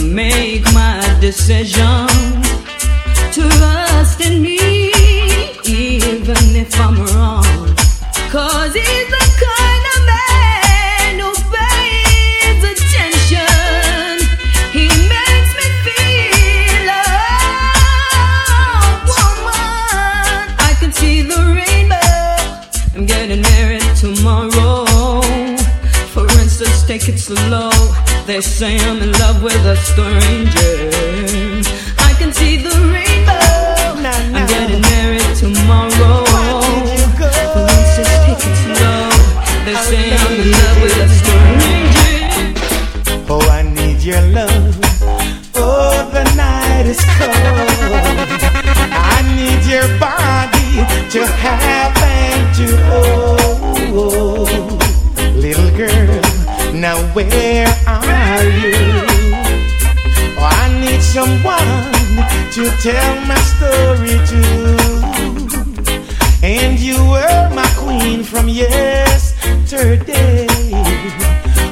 make 0.03 0.65
my 0.75 1.01
decision 1.21 2.07
to 3.33 3.43
trust 3.59 4.21
in 4.21 4.43
me, 4.43 4.59
even 5.65 6.57
if 6.57 6.79
I'm 6.81 6.97
wrong. 7.07 7.45
Cause 8.31 8.75
he's 8.75 9.09
the 9.17 9.27
kind 9.47 9.85
of 9.95 9.99
man 10.13 11.21
who 11.21 11.33
pays 11.55 12.63
attention. 12.73 14.17
He 14.73 14.87
makes 15.15 15.53
me 15.59 15.67
feel 15.85 16.89
a 16.89 17.05
woman. 19.11 20.45
I 20.59 20.73
can 20.81 20.93
see 20.93 21.23
the 21.23 21.41
rainbow. 21.59 22.97
I'm 22.97 23.07
getting 23.07 23.41
married 23.43 23.89
tomorrow. 23.97 25.23
For 26.13 26.27
instance, 26.41 26.83
take 26.85 27.09
it 27.09 27.19
slow. 27.19 27.66
They 28.27 28.41
say 28.41 28.77
I'm 28.81 29.01
in 29.01 29.13
love 29.13 29.41
with 29.41 29.55
a 29.65 29.77
stranger. 29.77 30.91
I 31.97 32.13
can 32.19 32.33
see 32.33 32.57
the 32.57 32.75
rainbow. 32.91 34.03
I'm 34.05 34.47
getting 34.49 34.81
married 34.81 35.37
tomorrow. 35.37 36.25
Police 37.55 37.97
just 37.97 38.11
take 38.27 38.43
it 38.43 38.57
slow. 38.67 39.11
They 39.65 39.77
say 39.77 40.11
I'm 40.11 40.33
in 40.41 40.51
love 40.51 40.79
with 40.83 41.07
a 41.07 41.09
stranger. 41.21 42.15
Oh, 43.31 43.49
I 43.49 43.63
need 43.63 44.03
your 44.03 44.21
love. 44.33 44.75
Oh, 45.55 46.11
the 46.13 46.25
night 46.35 46.87
is 46.87 46.99
cold. 47.19 47.31
I 48.91 49.23
need 49.39 49.63
your 49.71 49.87
body 50.01 50.83
to 51.13 51.25
have 51.25 51.97
and 52.03 52.57
to 52.57 52.67
hold. 52.87 54.26
Where 57.13 57.69
are 57.87 58.45
you? 58.45 58.75
Oh, 60.39 60.49
I 60.63 60.69
need 60.81 61.03
someone 61.03 61.93
to 62.53 62.71
tell 62.83 63.15
my 63.27 63.41
story 63.53 64.17
to. 64.31 64.43
And 66.43 66.79
you 66.79 66.97
were 67.11 67.51
my 67.55 67.69
queen 67.77 68.23
from 68.23 68.49
yesterday. 68.49 70.47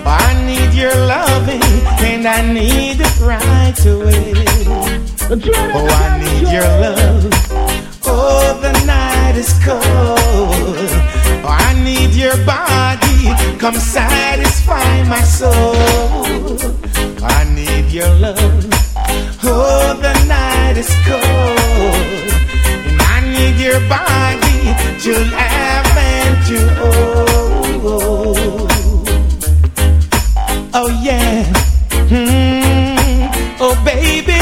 Oh, 0.05 0.19
I 0.27 0.35
need 0.47 0.75
your 0.75 0.95
loving 0.95 1.63
and 2.05 2.27
I 2.27 2.41
need 2.53 3.01
it 3.01 3.21
right 3.21 3.87
away. 3.87 4.35
Oh, 5.31 5.87
I 5.89 6.19
need 6.23 6.49
your 6.53 6.69
love. 6.85 7.25
Oh, 8.07 8.59
the 8.61 8.73
night 8.85 9.37
is 9.37 9.53
cold. 9.65 9.81
Oh, 11.45 11.49
I 11.49 11.75
need 11.83 12.15
your 12.15 12.37
body. 12.45 12.94
Come 13.65 13.77
satisfy 13.77 15.05
my 15.05 15.23
soul. 15.23 15.75
I 17.25 17.45
need 17.55 17.91
your 17.91 18.13
love. 18.17 18.67
Oh, 19.43 19.99
the 20.03 20.13
night 20.29 20.77
is 20.77 20.93
cold. 21.07 21.23
And 22.85 23.01
I 23.01 23.21
need 23.25 23.57
your 23.59 23.81
body 23.89 24.75
to 25.05 25.13
laugh 25.33 25.97
and 25.97 26.47
to 26.49 26.59
hold. 26.75 28.71
Oh 30.75 31.01
yeah. 31.03 31.51
Mm. 32.13 33.31
Oh 33.61 33.75
baby, 33.83 34.41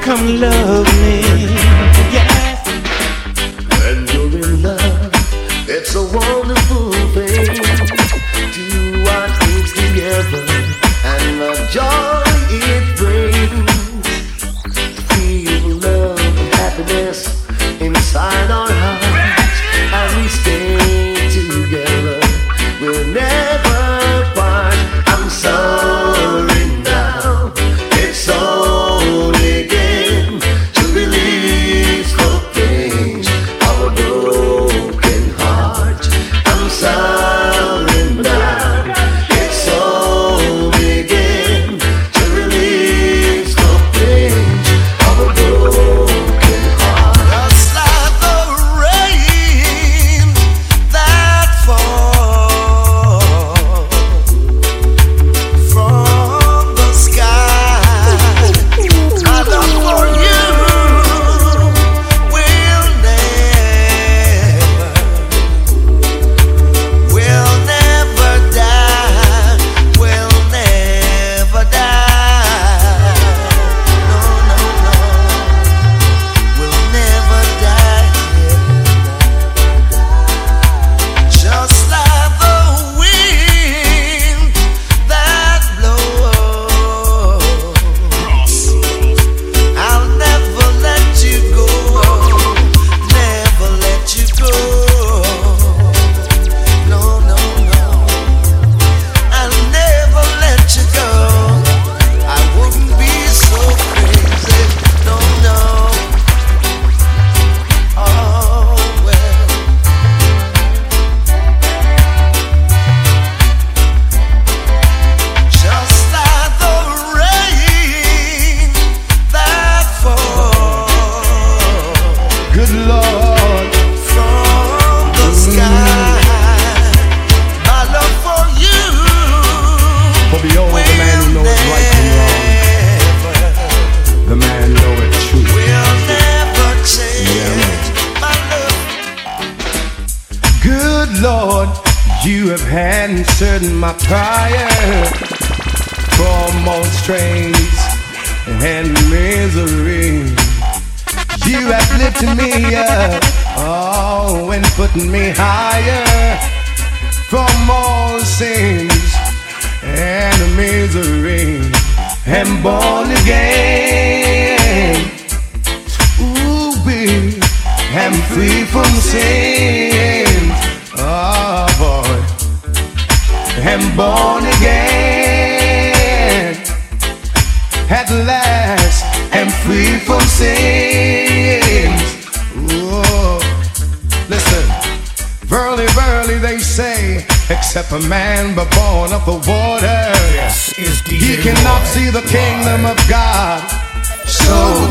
come 0.00 0.38
love 0.38 0.86
me. 1.02 1.55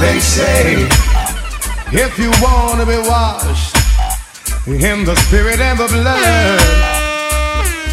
They 0.05 0.19
say, 0.19 0.87
if 1.91 2.19
you 2.19 2.29
want 2.45 2.79
to 2.79 2.85
be 2.85 2.99
washed 3.09 3.75
in 4.67 5.03
the 5.03 5.15
spirit 5.25 5.59
and 5.59 5.79
the 5.79 5.87
blood, 5.87 6.61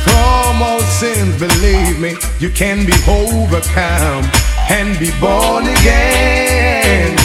from 0.04 0.62
all 0.62 0.80
sins, 1.00 1.32
believe 1.38 1.98
me, 1.98 2.12
you 2.38 2.50
can 2.50 2.84
be 2.84 2.92
overcome 3.08 4.24
and 4.68 4.98
be 4.98 5.10
born 5.20 5.64
again. 5.64 7.16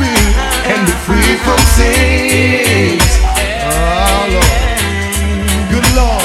Be, 0.00 0.14
and 0.70 0.82
be 0.88 0.94
free 1.06 1.34
from 1.46 1.60
sins. 1.78 3.06
Oh, 3.70 4.26
Lord. 4.34 5.70
Good 5.70 5.88
Lord. 5.94 6.16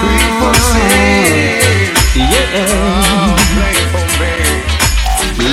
free 0.00 0.26
for. 0.40 0.52
Yeah. 2.16 3.36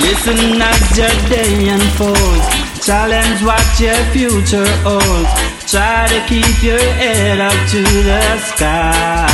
Listen 0.04 0.60
as 0.62 0.96
your 0.96 1.14
day 1.28 1.68
unfolds. 1.68 2.46
Challenge 2.84 3.42
what 3.42 3.80
your 3.80 4.00
future 4.12 4.70
holds. 4.82 5.30
Try 5.70 6.06
to 6.08 6.20
keep 6.28 6.62
your 6.62 6.78
head 6.78 7.40
up 7.40 7.56
to 7.70 7.82
the 7.82 8.38
sky. 8.38 9.24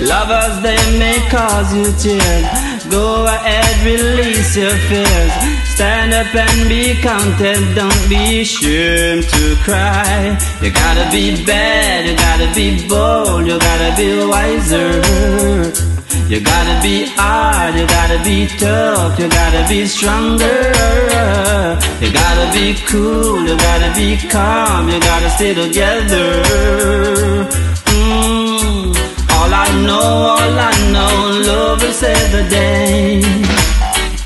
Lovers, 0.00 0.62
they 0.62 0.98
may 0.98 1.18
cause 1.28 1.74
you 1.74 1.92
tears. 1.98 2.84
Go 2.90 3.26
ahead, 3.26 3.84
release 3.84 4.56
your 4.56 4.76
fears. 4.88 5.57
Stand 5.78 6.12
up 6.12 6.34
and 6.34 6.68
be 6.68 7.00
content. 7.00 7.76
Don't 7.76 8.08
be 8.08 8.40
ashamed 8.40 9.22
to 9.28 9.54
cry. 9.62 10.36
You 10.60 10.72
gotta 10.72 11.08
be 11.12 11.46
bad, 11.46 12.04
you 12.04 12.16
gotta 12.16 12.52
be 12.52 12.84
bold, 12.88 13.46
you 13.46 13.56
gotta 13.60 13.94
be 13.96 14.26
wiser. 14.26 14.90
You 16.26 16.40
gotta 16.40 16.82
be 16.82 17.06
hard, 17.14 17.76
you 17.76 17.86
gotta 17.86 18.18
be 18.24 18.48
tough, 18.58 19.20
you 19.20 19.28
gotta 19.28 19.64
be 19.68 19.86
stronger. 19.86 20.58
You 22.02 22.10
gotta 22.12 22.50
be 22.52 22.74
cool, 22.90 23.46
you 23.46 23.56
gotta 23.56 23.94
be 23.94 24.16
calm, 24.28 24.88
you 24.88 24.98
gotta 24.98 25.30
stay 25.30 25.54
together. 25.54 26.42
Mm. 27.94 28.98
All 29.30 29.54
I 29.54 29.68
know, 29.86 30.34
all 30.34 30.58
I 30.58 30.74
know, 30.90 31.40
love 31.46 31.82
save 31.94 32.32
the 32.32 32.42
day. 32.50 33.47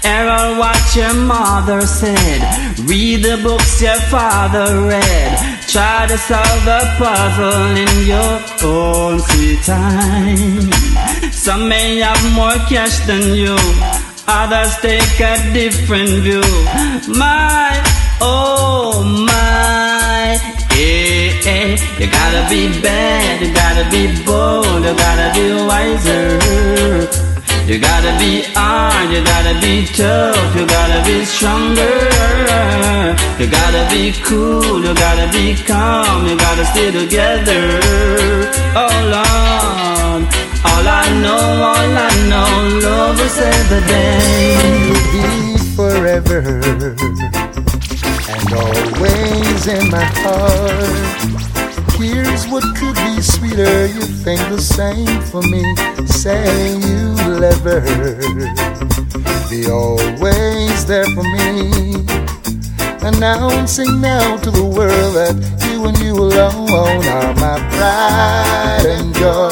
Errol, 0.05 0.59
what 0.59 0.97
your 0.97 1.15
mother 1.15 1.83
said. 1.83 2.41
Read 2.87 3.23
the 3.23 3.41
books 3.43 3.81
your 3.81 4.01
father 4.11 4.89
read. 4.89 5.39
Try 5.69 6.07
to 6.09 6.19
solve 6.19 6.65
the 6.65 6.83
puzzle 6.99 7.77
in 7.77 8.07
your 8.07 8.35
own 8.65 9.21
sweet 9.21 9.63
time. 9.63 10.71
Some 11.31 11.69
may 11.69 11.99
have 11.99 12.23
more 12.35 12.59
cash 12.69 12.99
than 13.07 13.35
you, 13.35 13.57
others 14.27 14.77
take 14.81 15.21
a 15.21 15.53
different 15.53 16.11
view. 16.27 16.43
My, 17.17 17.81
oh 18.21 19.03
my, 19.05 20.39
eh, 20.73 21.33
eh. 21.47 21.77
You 21.99 22.11
gotta 22.11 22.49
be 22.51 22.81
bad, 22.83 23.41
you 23.41 23.55
gotta 23.55 23.89
be 23.91 24.25
bold, 24.25 24.85
you 24.85 24.95
gotta 24.95 25.33
be 25.35 25.53
wiser. 25.67 27.32
You 27.67 27.79
gotta 27.79 28.19
be 28.19 28.43
hard, 28.55 29.13
you 29.13 29.23
gotta 29.25 29.55
be 29.61 29.87
tough, 29.87 30.57
you 30.57 30.67
gotta 30.67 31.01
be 31.07 31.25
stronger. 31.25 31.95
You 33.39 33.47
gotta 33.49 33.89
be 33.89 34.13
cool, 34.25 34.83
you 34.85 34.93
gotta 34.95 35.31
be 35.33 35.55
calm, 35.65 36.27
you 36.27 36.37
gotta 36.37 36.65
stay 36.67 36.91
together. 36.91 37.81
Oh 38.75 38.95
Lord, 39.15 40.23
all 40.65 40.87
I 40.87 41.07
know, 41.23 41.45
all 41.71 41.93
I 42.09 42.13
know, 42.29 42.51
love 42.83 43.19
save 43.31 43.69
the 43.69 43.81
day. 43.87 44.93
be 45.13 45.57
forever 45.77 46.41
and 48.29 48.53
always 48.53 49.67
in 49.69 49.89
my 49.89 50.05
heart. 50.23 51.62
Here's 52.03 52.49
what 52.49 52.65
could 52.75 52.97
be 52.97 53.23
sweeter. 53.23 53.87
You 53.87 54.03
think 54.03 54.41
the 54.49 54.61
same 54.61 55.21
for 55.31 55.41
me. 55.41 55.63
Say 56.09 56.75
you'll 56.75 57.45
ever 57.45 57.81
be 59.49 59.71
always 59.71 60.85
there 60.85 61.07
for 61.15 61.23
me. 61.23 61.95
Announcing 63.07 64.01
now 64.01 64.37
to 64.39 64.51
the 64.51 64.65
world 64.65 65.15
that 65.15 65.37
you 65.71 65.85
and 65.87 65.97
you 65.99 66.15
alone 66.15 67.07
are 67.07 67.35
my 67.35 67.59
pride 67.71 68.87
and 68.87 69.15
joy, 69.15 69.51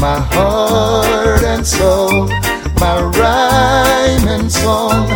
my 0.00 0.18
heart 0.18 1.44
and 1.44 1.64
soul, 1.64 2.26
my 2.80 3.00
rhyme 3.18 4.28
and 4.28 4.50
song, 4.50 5.08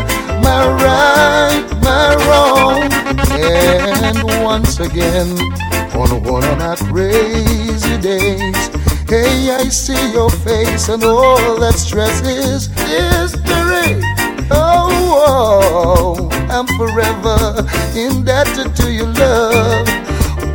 my 0.42 0.66
right, 0.82 1.64
my 1.82 2.14
wrong. 2.26 2.92
And 3.38 4.42
once 4.42 4.80
again, 4.80 5.30
on 5.94 6.22
one 6.24 6.44
of 6.44 6.58
my 6.58 6.76
crazy 6.90 7.98
days, 7.98 8.68
hey, 9.08 9.50
I 9.50 9.68
see 9.68 10.12
your 10.12 10.30
face 10.30 10.88
and 10.88 11.04
all 11.04 11.56
that 11.60 11.74
stress 11.74 12.20
is 12.22 12.66
history. 12.66 14.00
Oh, 14.50 14.90
oh, 15.26 16.28
I'm 16.50 16.66
forever 16.76 17.64
indebted 17.96 18.74
to 18.76 18.92
your 18.92 19.06
love. 19.06 19.86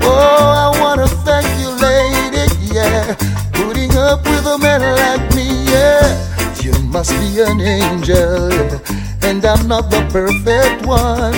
Oh, 0.03 0.73
I 0.73 0.79
wanna 0.81 1.07
thank 1.07 1.47
you, 1.59 1.69
lady, 1.69 2.45
yeah, 2.73 3.15
putting 3.53 3.95
up 3.95 4.23
with 4.25 4.45
a 4.45 4.57
man 4.57 4.81
like 4.81 5.35
me, 5.35 5.65
yeah. 5.71 6.36
Must 6.91 7.11
be 7.19 7.41
an 7.41 7.61
angel, 7.61 8.51
and 9.21 9.45
I'm 9.45 9.67
not 9.67 9.91
the 9.91 10.01
perfect 10.09 10.85
one. 10.85 11.33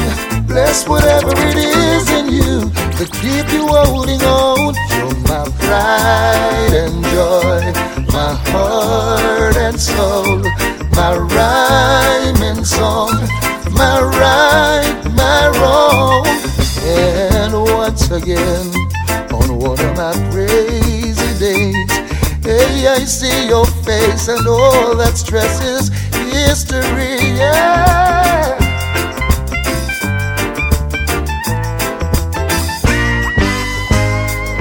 Bless 0.47 0.87
whatever 0.87 1.33
it 1.35 1.57
is 1.57 2.09
in 2.11 2.27
you 2.31 2.69
to 2.97 3.05
keep 3.19 3.51
you 3.51 3.67
holding 3.67 4.21
on. 4.21 4.75
You're 4.95 5.15
my 5.27 5.43
pride 5.59 6.73
and 6.73 7.03
joy, 7.11 7.61
my 8.13 8.33
heart 8.49 9.57
and 9.57 9.79
soul, 9.79 10.39
my 10.95 11.17
rhyme 11.17 12.41
and 12.43 12.65
song, 12.65 13.13
my 13.71 13.99
right, 14.01 15.01
my 15.15 15.49
wrong. 15.59 16.25
And 16.85 17.53
once 17.53 18.09
again, 18.11 18.67
on 19.33 19.49
of 19.49 19.97
my 19.97 20.13
crazy 20.31 20.79
days, 20.79 20.88
I 22.61 23.05
see 23.05 23.47
your 23.47 23.65
face 23.65 24.27
and 24.27 24.45
all 24.45 24.95
that 24.95 25.15
stress 25.17 25.61
is 25.63 25.87
history, 26.33 27.15
yeah. 27.37 28.57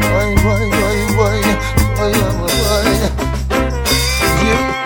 Why, 0.00 0.34
why, 0.44 0.62
why, 0.78 0.96
why, 1.18 1.36
why, 1.96 2.10
why, 2.38 2.52
why? 2.62 2.86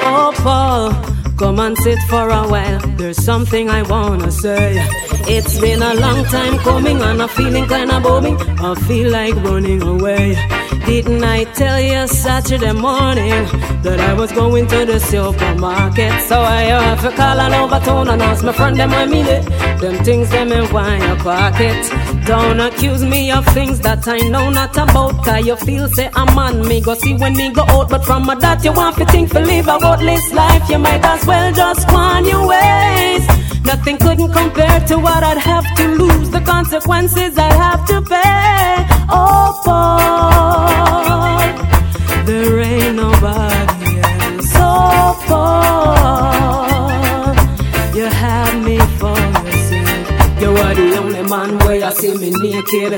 Oh, 0.05 0.33
Paul, 0.37 0.93
come 1.37 1.59
and 1.61 1.77
sit 1.79 1.99
for 2.09 2.29
a 2.31 2.49
while. 2.49 2.81
There's 2.97 3.23
something 3.23 3.69
I 3.69 3.83
wanna 3.83 4.31
say. 4.31 4.83
It's 5.29 5.61
been 5.61 5.83
a 5.83 5.95
long 5.95 6.25
time 6.27 6.59
coming 6.61 7.03
and 7.03 7.21
I'm 7.23 7.29
feeling 7.29 7.67
kinda 7.67 8.01
boring. 8.01 8.39
I 8.59 8.75
feel 8.87 9.11
like 9.11 9.35
running 9.45 9.83
away. 9.83 10.62
Didn't 10.93 11.24
I 11.24 11.45
tell 11.45 11.80
you 11.80 12.07
Saturday 12.07 12.72
morning 12.72 13.47
that 13.82 13.99
I 13.99 14.12
was 14.12 14.30
going 14.30 14.66
to 14.66 14.84
the 14.84 15.01
supermarket? 15.01 16.12
So 16.28 16.38
I 16.43 16.64
have 16.64 17.01
to 17.01 17.11
call 17.16 17.40
an 17.40 17.55
overtone 17.55 18.09
and 18.09 18.20
ask 18.20 18.45
my 18.45 18.53
friend 18.53 18.76
them 18.76 18.90
I 18.93 19.07
mean 19.07 19.24
it. 19.24 19.43
Them 19.80 20.05
things 20.05 20.28
them 20.28 20.53
in 20.53 20.70
wine 20.70 21.16
pocket. 21.20 21.80
Don't 22.26 22.61
accuse 22.61 23.03
me 23.03 23.32
of 23.32 23.47
things 23.55 23.80
that 23.80 24.07
I 24.07 24.18
know 24.18 24.51
not 24.51 24.76
about. 24.76 25.24
Cause 25.24 25.47
you 25.47 25.57
feel 25.57 25.88
say 25.88 26.11
I'm 26.14 26.36
on 26.36 26.68
me. 26.68 26.82
Go 26.82 26.93
see 26.93 27.14
when 27.14 27.38
me 27.38 27.51
go 27.55 27.62
out. 27.62 27.88
But 27.88 28.05
from 28.05 28.28
a 28.28 28.36
that 28.36 28.62
you 28.62 28.72
want 28.74 28.97
to 28.99 29.07
think 29.07 29.30
to 29.30 29.40
live 29.40 29.68
a 29.68 29.78
worthless 29.78 30.30
life. 30.34 30.68
You 30.68 30.78
might 30.78 31.03
as 31.03 31.24
well 31.24 31.55
just 31.55 31.88
go 31.88 31.97
on 31.97 32.26
your 32.26 32.47
ways. 32.47 33.41
Nothing 33.65 33.97
couldn't 33.99 34.33
compare 34.33 34.81
to 34.89 34.99
what 34.99 35.23
I'd 35.23 35.39
have 35.39 35.65
to 35.77 35.89
lose. 35.89 36.31
The 36.31 36.41
consequences 36.41 37.39
I'd 37.39 37.53
have 37.53 37.85
to 37.87 38.03
pay. 38.03 38.87
Oh, 39.09 39.61
Paul, 39.65 40.69
there 42.27 42.61
ain't 42.61 42.97
nobody 42.97 44.01
else. 44.01 44.53
Oh, 44.57 45.15
Paul, 45.29 46.67
you 47.97 48.07
had 48.07 48.55
me 48.65 48.79
for 48.99 49.19
yourself. 49.47 50.41
You 50.41 50.51
are 50.51 50.75
the 50.75 50.97
only 50.99 51.12
man 51.33 51.59
where 51.61 51.76
you 51.76 51.91
see 51.93 52.14
me 52.18 52.30
naked. 52.30 52.93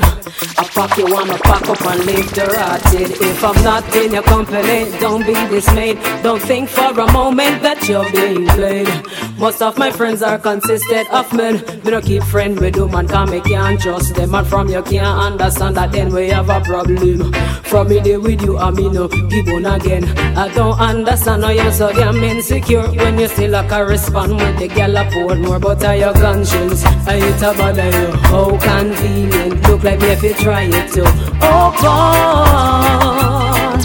I 0.61 0.64
pack 0.74 0.99
you 0.99 1.07
wanna 1.07 1.39
pack 1.39 1.68
up 1.68 1.87
and 1.87 2.05
leave 2.05 2.28
the 2.35 2.45
rotted. 2.47 3.11
If 3.30 3.45
I'm 3.45 3.59
not 3.62 3.85
in 3.95 4.12
your 4.12 4.24
company, 4.24 4.91
don't 4.99 5.24
be 5.24 5.35
dismayed. 5.55 5.99
Don't 6.24 6.43
think 6.43 6.68
for 6.68 6.91
a 6.99 7.12
moment 7.12 7.62
that 7.62 7.89
you're 7.89 8.11
being 8.11 8.47
played. 8.49 8.91
Most 9.39 9.62
of 9.62 9.78
my 9.78 9.91
friends 9.93 10.20
are 10.22 10.39
consisted 10.39 11.07
of 11.12 11.32
men. 11.32 11.55
Me 11.85 11.91
no 11.93 12.01
keep 12.01 12.24
friend 12.24 12.59
with 12.59 12.74
you, 12.76 12.89
man, 12.89 13.07
cause 13.07 13.30
me 13.30 13.41
can't 13.41 13.80
trust 13.80 14.14
them. 14.16 14.35
And 14.35 14.47
from 14.47 14.68
you 14.68 14.82
can't 14.82 15.18
understand 15.28 15.76
that 15.76 15.93
then 15.93 16.12
we 16.12 16.28
have 16.28 16.51
a 16.51 16.61
problem. 16.61 17.32
From 17.62 17.89
me 17.89 18.01
there 18.01 18.20
with 18.20 18.43
you, 18.43 18.59
I 18.59 18.70
me 18.70 18.89
no 18.89 19.07
give 19.07 19.49
on 19.49 19.66
again. 19.66 20.05
I 20.37 20.49
don't 20.55 20.78
understand 20.78 21.45
how 21.45 21.51
you're 21.51 21.72
so 21.72 21.93
damn 21.93 22.16
insecure 22.16 22.89
when 23.03 23.18
you 23.18 23.28
still 23.28 23.55
a 23.55 23.68
correspond 23.68 24.37
with 24.37 24.59
the 24.59 24.68
girl 24.68 24.99
I 24.99 25.37
more 25.37 25.61
but 25.61 25.85
I 25.85 25.95
your 25.97 26.14
conscience. 26.14 26.85
I 26.85 27.20
hate 27.20 27.39
to 27.39 27.55
bother 27.57 27.91
you. 27.91 28.24
How 28.35 28.51
convenient. 28.59 29.62
Look 29.68 29.85
like 29.85 30.01
me 30.01 30.09
if 30.09 30.20
you 30.24 30.35
try 30.35 30.62
it 30.64 30.93
too. 30.93 31.07
Oh, 31.41 31.70
God. 31.80 33.78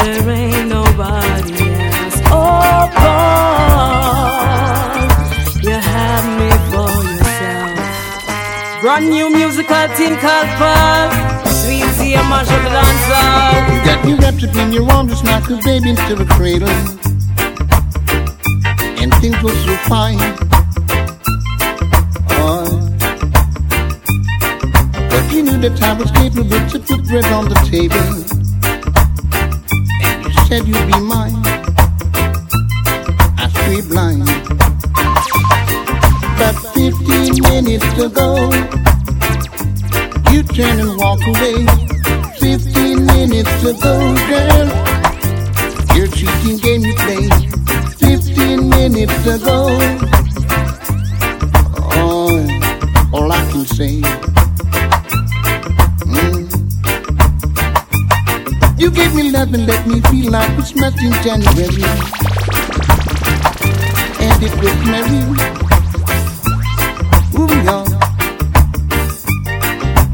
There 0.00 0.30
ain't 0.30 0.68
nobody 0.68 1.68
else. 1.68 2.18
Oh, 2.32 2.88
God. 3.02 4.32
You 5.62 5.76
have 5.76 6.26
me 6.40 6.48
for 6.72 6.88
yourself. 7.04 8.80
Brand 8.80 9.10
new 9.10 9.28
musical 9.28 9.86
team 9.98 10.16
called 10.16 10.48
Paul. 10.56 11.10
Sweet 11.60 11.84
Tea 11.98 12.14
and 12.14 12.26
Mash 12.30 12.50
up 12.50 12.62
the 12.64 12.70
dance 12.70 13.06
hall. 13.12 13.60
You 13.74 13.80
got 13.84 14.00
me 14.06 14.12
wrapped 14.14 14.42
up 14.42 14.56
in 14.56 14.72
your 14.72 14.90
arms, 14.90 15.10
just 15.10 15.24
like 15.26 15.50
a 15.50 15.56
baby 15.66 15.90
into 15.90 16.14
the 16.14 16.24
cradle. 16.32 16.72
And 19.02 19.12
things 19.16 19.38
were 19.42 19.52
so 19.52 19.76
fine. 19.86 20.51
Knew 25.42 25.58
that 25.58 25.82
I 25.82 25.92
was 25.94 26.08
capable 26.12 26.62
to 26.70 26.78
put 26.78 27.04
bread 27.08 27.24
on 27.32 27.48
the 27.48 27.56
table. 27.66 27.98
And 30.06 30.24
you 30.24 30.32
said 30.46 30.68
you'd 30.68 30.86
be 30.86 31.00
mine. 31.00 31.34
I 33.36 33.48
stay 33.50 33.80
blind. 33.90 34.24
But 36.38 36.54
15 36.74 37.42
minutes 37.50 37.90
ago, 37.98 38.52
you 40.30 40.44
turn 40.44 40.78
and 40.78 40.96
walk 40.96 41.18
away. 41.26 41.66
15 42.38 43.04
minutes 43.04 43.64
ago, 43.64 44.14
girl, 44.30 44.68
your 45.96 46.06
cheating 46.06 46.58
game 46.58 46.82
you 46.82 46.94
played. 46.94 47.34
15 47.98 48.68
minutes 48.68 49.26
ago, 49.26 49.76
oh, 51.98 53.10
all 53.12 53.32
I 53.32 53.50
can 53.50 53.66
say. 53.66 54.31
Gave 58.94 59.14
me 59.14 59.30
love 59.30 59.52
and 59.54 59.66
let 59.66 59.86
me 59.86 60.00
feel 60.02 60.30
like 60.32 60.54
Christmas 60.54 60.94
in 61.02 61.12
January. 61.22 61.84
And 64.20 64.42
it 64.42 64.54
was 64.60 64.76
merry. 64.92 65.20
Ooh, 67.38 67.48
yeah. 67.64 67.84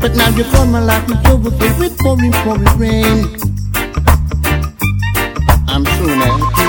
But 0.00 0.14
now 0.14 0.30
come 0.52 0.72
my 0.72 0.80
life 0.80 1.10
is 1.10 1.16
over 1.30 1.50
filled 1.50 1.78
with 1.78 1.98
pouring, 1.98 2.32
pouring 2.32 2.78
rain. 2.78 3.36
I'm 5.68 5.84
so 5.84 6.06
happy, 6.22 6.68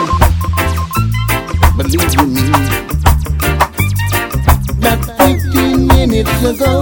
believe 1.78 2.14
you 2.14 2.26
me. 2.28 2.44
About 4.78 5.00
15 5.18 5.88
minutes 5.88 6.44
ago, 6.44 6.74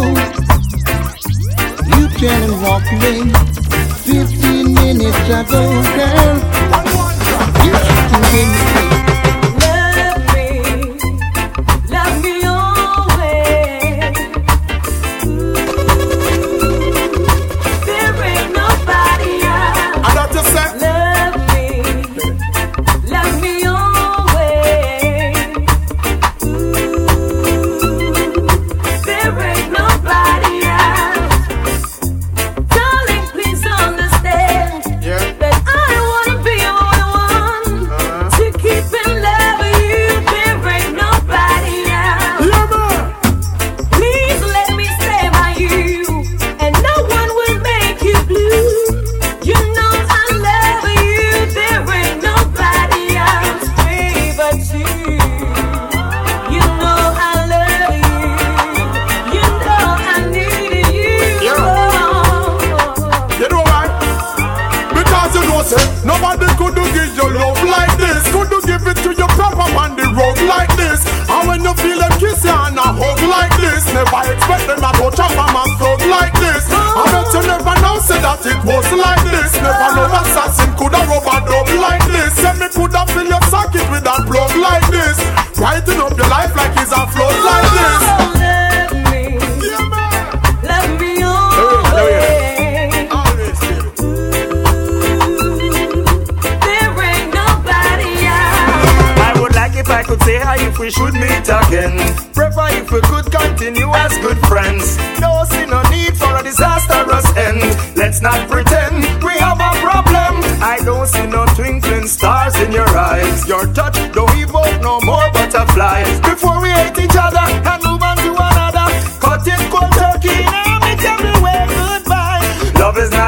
you 1.98 2.04
turned 2.18 2.44
and 2.46 2.56
walked 2.62 2.92
away. 2.94 4.37
15 4.88 4.98
minutes 4.98 5.18
ago, 5.30 5.84
girl, 5.98 6.47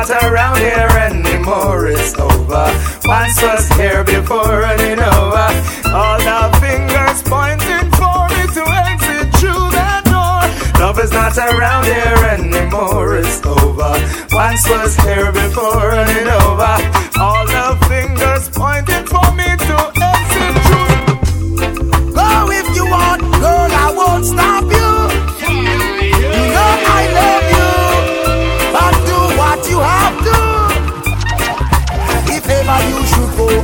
not 0.10 0.24
around 0.24 0.57
here 0.57 0.89
anymore, 1.07 1.88
it's 1.88 2.18
over. 2.18 2.66
Once 3.05 3.41
was 3.41 3.68
here 3.78 4.03
before 4.03 4.62
running 4.66 4.97
over. 4.97 5.47
All 5.93 6.18
the 6.18 6.57
fingers 6.57 7.22
pointing 7.24 7.89
for 7.93 8.26
me 8.34 8.43
to 8.57 8.64
exit 8.89 9.30
through 9.38 9.70
that 9.78 10.01
door. 10.10 10.82
Love 10.82 10.99
is 10.99 11.12
not 11.12 11.38
around 11.38 11.86
here 11.86 12.22
anymore, 12.34 13.18
it's 13.18 13.45
over. 13.45 13.93
Once 14.32 14.68
was 14.70 14.95
here 15.05 15.32
before 15.32 15.89
running 15.93 16.28
over. 16.41 16.74
All 17.22 17.45
the 17.45 17.78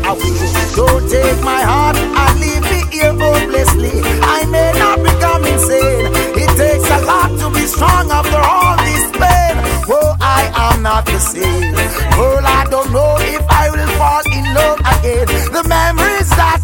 away, 0.08 0.38
don't 0.76 1.10
take 1.10 1.42
my 1.44 1.62
heart 1.62 1.98
and 1.98 2.40
leave 2.40 2.64
me 2.64 2.80
here 2.94 3.14
hopelessly. 3.14 4.02
I 4.22 4.46
may 4.46 4.72
not 4.78 5.02
become 5.02 5.44
insane. 5.46 6.12
It 6.38 6.52
takes 6.58 6.90
a 6.90 7.00
lot 7.06 7.30
to 7.40 7.50
be 7.50 7.66
strong 7.66 8.12
after 8.12 8.38
all 8.38 8.78
this 8.86 9.06
pain. 9.18 9.56
Oh, 9.90 10.16
I 10.20 10.42
am 10.70 10.84
not 10.84 11.06
the 11.06 11.20
same. 11.20 11.74
Girl, 12.16 12.46
I 12.46 12.66
don't 12.70 12.92
know 12.92 13.18
if 13.20 13.44
I 13.50 13.70
will 13.74 13.92
fall 14.00 14.24
in 14.38 14.46
love 14.54 14.80
again. 14.94 15.28
The 15.52 15.64
memories 15.68 16.30
that 16.38 16.62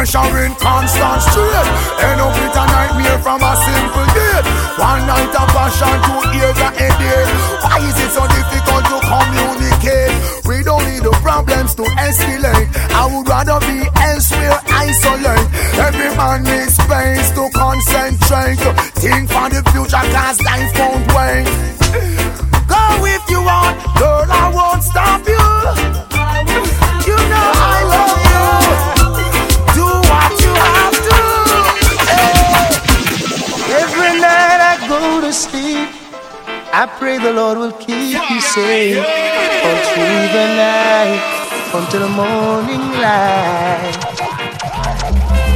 In 0.00 0.06
constant 0.56 1.20
strain. 1.28 1.68
End 2.00 2.24
up 2.24 2.32
with 2.32 2.56
a 2.56 2.64
nightmare 2.72 3.18
from 3.20 3.36
a 3.44 3.52
simple 3.52 4.08
date. 4.16 4.48
One 4.80 5.04
night 5.04 5.28
of 5.28 5.48
passion, 5.52 5.92
two 6.08 6.24
years 6.40 6.56
of 6.56 6.72
headache. 6.72 7.28
Why 7.60 7.84
is 7.84 8.00
it 8.00 8.08
so 8.08 8.24
difficult 8.32 8.88
to 8.88 8.96
communicate? 9.04 10.16
We 10.48 10.64
don't 10.64 10.88
need 10.88 11.04
the 11.04 11.12
problems 11.20 11.74
to 11.74 11.82
escalate. 12.00 12.72
I 12.96 13.12
would 13.12 13.28
rather 13.28 13.60
be 13.60 13.84
elsewhere, 14.00 14.56
isolate. 14.72 15.46
Every 15.76 16.16
man 16.16 16.44
needs 16.48 16.80
space 16.80 17.28
to 17.36 17.50
concentrate. 17.52 18.56
Think 18.96 19.28
for 19.28 19.52
the 19.52 19.60
future, 19.68 20.00
cause 20.16 20.40
life 20.40 20.72
won't 20.80 21.04
wait. 21.12 21.44
Go 22.72 23.04
if 23.04 23.20
you 23.28 23.44
want, 23.44 23.76
girl, 24.00 24.24
I 24.32 24.48
won't 24.48 24.82
stop. 24.82 25.28
You 25.28 25.49
I 36.72 36.86
pray 36.86 37.18
the 37.18 37.32
Lord 37.32 37.58
will 37.58 37.72
keep 37.72 38.14
you 38.30 38.40
safe 38.40 38.96
all 38.96 39.80
through 39.90 40.26
the 40.38 40.46
night 40.54 41.20
until 41.74 42.00
the 42.00 42.08
morning 42.08 42.84
light. 43.02 43.98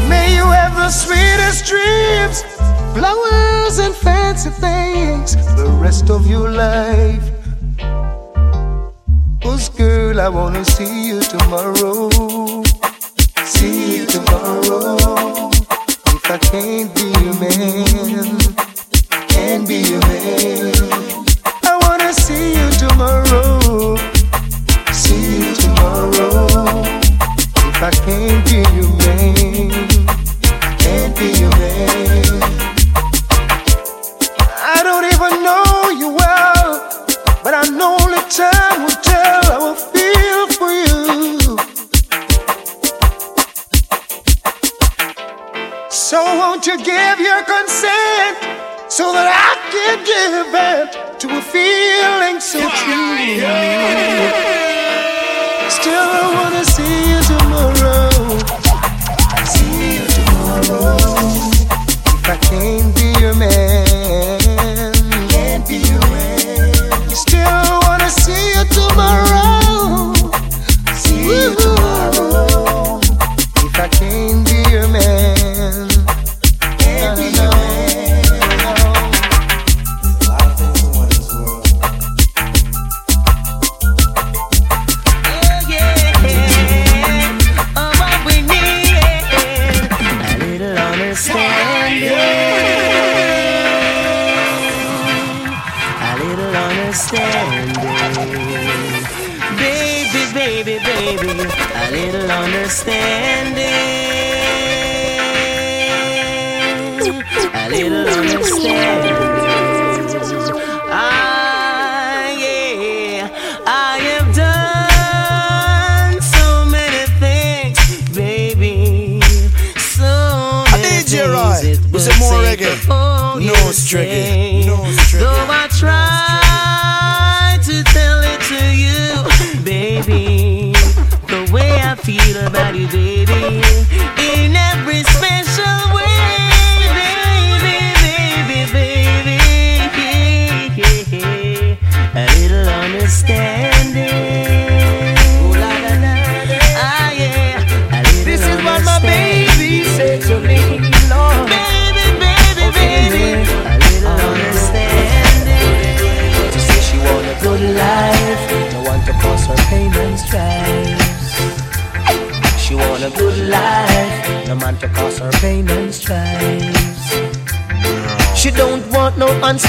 May 0.08 0.34
you 0.34 0.44
have 0.44 0.74
the 0.74 0.90
sweetest 0.90 1.66
dreams, 1.66 2.42
flowers 2.94 3.78
and 3.78 3.94
fancy 3.94 4.50
things 4.50 5.36
the 5.54 5.68
rest 5.80 6.10
of 6.10 6.26
your 6.26 6.50
life. 6.50 7.22
Cause 9.40 9.68
girl, 9.68 10.20
I 10.20 10.28
wanna 10.28 10.64
see 10.64 11.06
you 11.10 11.20
tomorrow. 11.20 12.10
See 13.44 13.98
you 13.98 14.06
tomorrow. 14.06 15.50
If 16.10 16.28
I 16.28 16.38
can't 16.38 16.92
be 16.92 17.06
your 17.22 17.38
man, 17.38 18.38
can't 19.28 19.68
be 19.68 19.76
your 19.76 20.00
man. 20.00 20.73
So 45.94 46.20
won't 46.20 46.66
you 46.66 46.76
give 46.76 47.20
your 47.20 47.44
consent 47.44 48.36
so 48.90 49.12
that 49.12 49.30
I 49.30 49.54
can 49.70 50.02
give 50.02 50.50
vent 50.50 51.20
to 51.20 51.28
a 51.30 51.40
feeling 51.40 52.40
so 52.40 52.58
true? 52.58 53.38
Still, 55.70 55.94
I 55.94 56.34
wanna 56.34 56.64
see 56.64 57.13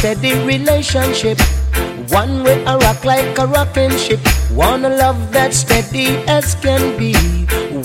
no 0.06 0.12
unsteady 0.12 0.46
relationship. 0.46 1.40
One 2.10 2.44
way 2.44 2.64
a 2.66 2.78
rock 2.78 3.04
like 3.04 3.38
a 3.40 3.48
rocking 3.48 3.92
ship. 3.98 4.20
Want 4.52 4.86
a 4.86 4.90
love 4.90 5.32
that's 5.32 5.58
steady 5.58 6.18
as 6.28 6.56
can 6.56 6.98
be. 6.98 7.14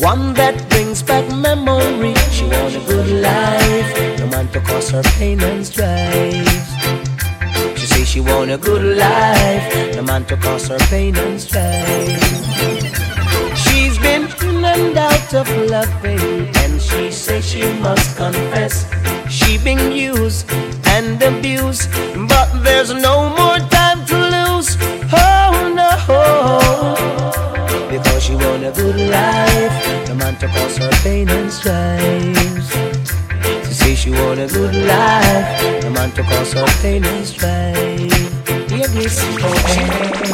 One 0.04 0.34
that 0.34 0.68
brings 0.68 1.02
back 1.02 1.26
memory. 1.34 2.14
She 2.30 2.44
want 2.44 2.76
a 2.76 2.82
good 2.86 3.10
life, 3.22 4.18
no 4.18 4.26
man 4.26 4.48
to 4.48 4.60
cause 4.60 4.90
her 4.90 5.02
pain 5.18 5.40
and 5.42 5.66
strife. 5.66 6.48
She 7.78 7.86
say 7.86 8.04
she 8.04 8.20
want 8.20 8.50
a 8.50 8.58
good 8.58 8.96
life, 8.96 9.96
no 9.96 10.02
man 10.02 10.24
to 10.26 10.36
cause 10.36 10.68
her 10.68 10.78
pain 10.90 11.16
and 11.16 11.40
strife. 11.40 12.20
She's 13.56 13.98
been 13.98 14.28
in 14.42 14.64
and 14.64 14.98
out 14.98 15.34
of 15.34 15.48
loving, 15.70 16.48
and 16.56 16.80
she 16.80 17.10
say 17.10 17.40
she 17.40 17.62
must 17.80 18.16
confess 18.16 18.86
she 19.30 19.58
been 19.58 19.92
used 19.92 20.50
and 21.00 21.22
abuse. 21.22 21.86
but 22.28 22.48
there's 22.62 22.92
no 22.92 23.28
more 23.38 23.58
time 23.78 24.04
to 24.10 24.16
lose. 24.36 24.76
Oh 25.12 25.52
no, 25.80 25.90
because 27.90 28.22
she 28.22 28.34
want 28.34 28.64
a 28.64 28.72
good 28.72 28.98
life, 29.18 30.06
the 30.06 30.14
man 30.14 30.36
to 30.36 30.46
cause 30.48 30.76
her 30.76 30.90
pain 31.02 31.28
and 31.30 31.50
strife. 31.50 32.68
She 33.66 33.72
say 33.80 33.94
she 33.94 34.10
want 34.10 34.40
a 34.40 34.48
good 34.48 34.74
life, 34.74 35.80
the 35.82 35.90
man 35.90 36.10
to 36.12 36.22
cause 36.22 36.52
her 36.52 36.66
pain 36.82 37.04
and 37.04 37.26
strife. 37.26 37.78
Hear 38.70 38.88
this 38.88 39.16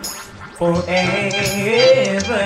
Forever, 0.59 2.43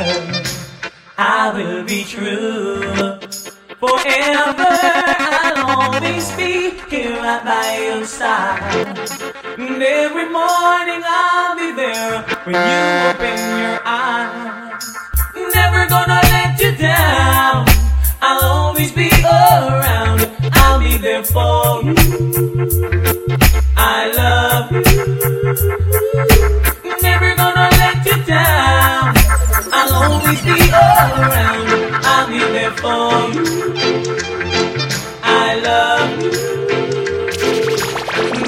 I 1.18 1.52
will 1.54 1.84
be 1.84 2.04
true. 2.04 3.19
Forever, 3.80 4.66
I'll 4.68 5.94
always 5.94 6.30
be 6.32 6.78
here 6.90 7.16
right 7.16 7.42
by 7.42 7.78
your 7.82 8.04
side. 8.04 9.08
And 9.56 9.82
every 9.82 10.28
morning 10.28 11.02
I'll 11.02 11.56
be 11.56 11.72
there 11.72 12.20
when 12.44 12.56
you 12.56 12.78
open 13.08 13.38
your 13.58 13.80
eyes. 13.86 14.84
Never 15.54 15.86
gonna 15.88 16.20
let 16.24 16.60
you 16.60 16.76
down. 16.76 17.66
I'll 18.20 18.44
always 18.44 18.92
be 18.92 19.08
around. 19.24 20.28
I'll 20.52 20.78
be 20.78 20.98
there 20.98 21.24
for 21.24 21.82
you. 21.82 21.94
I 23.78 24.12
love 24.14 24.72
you. 24.72 24.82
Never 27.00 27.34
gonna 27.34 27.70
let 27.80 28.04
you 28.04 28.24
down. 28.24 29.14
I'll 29.72 29.94
always 30.02 30.42
be 30.42 30.70
around. 30.70 31.69
You. 32.32 32.46
I 35.22 35.54
love 35.64 36.22
you. 36.22 36.30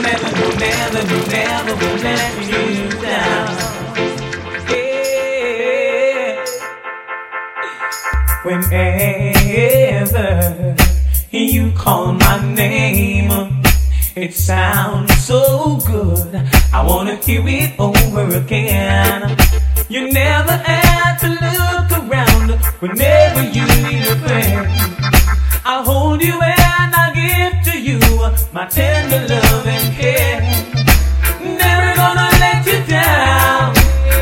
Never, 0.00 0.30
no, 0.38 0.46
never, 0.56 1.02
no, 1.10 1.18
never 1.26 1.74
will 1.74 1.96
let 2.02 2.32
you 2.50 2.64
down. 3.00 3.48
Yeah. 4.70 6.44
Whenever 8.44 10.30
you 11.32 11.72
call 11.72 12.12
my 12.12 12.36
name, 12.54 13.30
it 14.14 14.32
sounds 14.34 15.12
so 15.24 15.78
good. 15.86 16.34
I 16.72 16.84
wanna 16.86 17.16
hear 17.16 17.42
it 17.46 17.80
over 17.80 18.36
again. 18.36 19.36
You 19.88 20.12
never 20.12 20.52
have 20.52 21.20
to 21.20 21.28
look 21.28 21.90
around 21.98 22.31
whenever 22.80 23.42
you 23.42 23.64
need 23.84 24.06
a 24.06 24.16
friend. 24.16 24.68
I'll 25.64 25.84
hold 25.84 26.22
you 26.22 26.40
and 26.40 26.94
I'll 26.94 27.14
give 27.14 27.62
to 27.66 27.78
you 27.80 27.98
my 28.52 28.66
tender 28.66 29.26
love 29.28 29.66
and 29.66 29.94
care. 29.96 30.40
Never 31.40 31.94
gonna 31.94 32.28
let 32.40 32.66
you 32.66 32.84
down. 32.86 33.74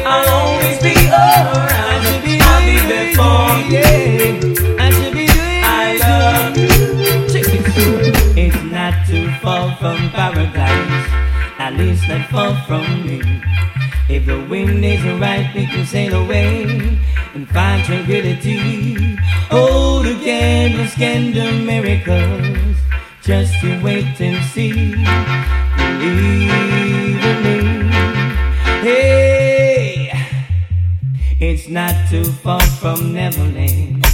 I'll 0.06 0.28
always 0.28 0.78
be 0.82 0.94
around. 1.08 2.04
I'll 2.48 2.64
be 2.68 2.76
there 2.90 3.14
for 3.18 3.48
you. 3.72 4.76
I 4.78 4.90
should 4.90 5.14
be 5.14 5.26
doing 5.26 5.62
I 5.64 5.96
love 6.04 6.56
you. 6.56 6.68
It's 8.36 8.62
not 8.70 9.06
too 9.06 9.30
far 9.42 9.76
from 9.76 10.10
paradise. 10.10 11.10
At 11.58 11.74
least 11.74 12.08
not 12.08 12.28
far 12.30 12.54
from 12.66 13.06
me. 13.06 13.42
If 14.08 14.26
the 14.26 14.40
wind 14.48 14.84
is 14.84 15.02
right, 15.20 15.50
we 15.54 15.66
can 15.66 15.86
sail 15.86 16.14
away 16.24 16.98
and 17.34 17.48
find 17.48 17.84
tranquility. 17.84 19.16
Hold 19.50 20.06
a 20.06 20.14
candle, 20.14 20.86
scandal 20.86 21.52
miracles. 21.52 22.76
Just 23.22 23.62
you 23.62 23.80
wait 23.82 24.20
and 24.20 24.44
see. 24.46 24.94
Believe 26.00 27.24
in 27.24 27.42
me. 27.44 27.92
Hey, 28.82 30.12
it's 31.38 31.68
not 31.68 31.94
too 32.08 32.24
far 32.24 32.60
from 32.60 33.12
Neverland. 33.12 34.04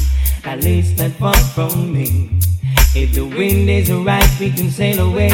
At 0.44 0.62
least 0.62 0.98
not 0.98 1.12
far 1.12 1.36
from 1.54 1.92
me. 1.92 2.38
If 2.94 3.14
the 3.14 3.26
wind 3.26 3.68
is 3.70 3.90
right, 3.90 4.30
we 4.40 4.50
can 4.50 4.70
sail 4.70 5.10
away 5.10 5.30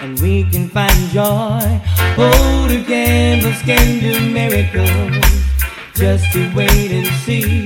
and 0.00 0.18
we 0.20 0.44
can 0.50 0.68
find 0.68 1.10
joy. 1.10 1.80
Hold 2.16 2.70
a 2.70 2.84
candle, 2.84 3.52
can 3.64 4.00
do 4.00 4.32
miracles. 4.32 5.45
Just 5.96 6.30
to 6.34 6.54
wait 6.54 6.90
and 6.92 7.06
see. 7.24 7.64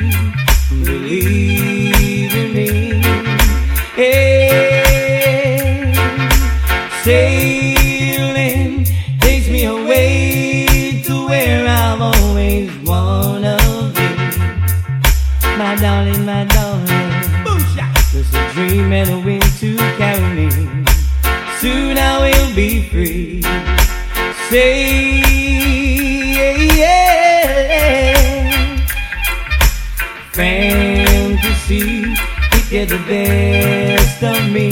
Believe 0.85 2.33
in 2.33 2.53
me. 2.55 3.03
Hey, 3.97 5.93
sailing 7.03 8.85
takes 9.18 9.49
me 9.49 9.64
away 9.64 11.03
to 11.07 11.26
where 11.26 11.66
I've 11.66 12.01
always 12.01 12.70
wanna 12.87 13.59
be. 13.97 14.09
My 15.59 15.74
darling, 15.74 16.24
my 16.24 16.45
darling. 16.45 16.87
Just 18.12 18.33
a 18.33 18.49
dream 18.53 18.93
and 18.93 19.11
a 19.11 19.18
wind 19.18 19.43
to 19.59 19.76
carry 19.99 20.47
me. 20.47 20.85
Soon 21.59 21.99
I 21.99 22.20
will 22.20 22.55
be 22.55 22.89
free. 22.91 23.43
Say, 24.49 25.39
get 32.87 32.89
the 32.89 32.99
best 33.07 34.22
of 34.22 34.51
me 34.51 34.70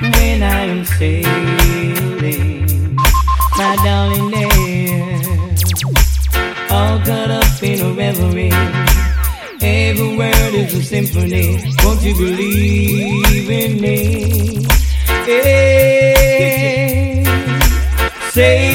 when 0.00 0.42
I 0.42 0.66
am 0.66 0.84
sailing. 0.84 2.66
My 3.56 3.76
darling 3.84 4.30
there, 4.30 5.56
all 6.70 6.98
caught 7.00 7.30
up 7.30 7.62
in 7.62 7.80
a 7.80 7.92
reverie. 7.92 8.52
Every 9.62 10.16
word 10.16 10.54
is 10.54 10.74
a 10.74 10.82
symphony. 10.82 11.60
Won't 11.82 12.02
you 12.02 12.14
believe 12.14 13.50
in 13.50 13.80
me? 13.80 14.64
Hey, 15.26 17.24
sailing 18.30 18.69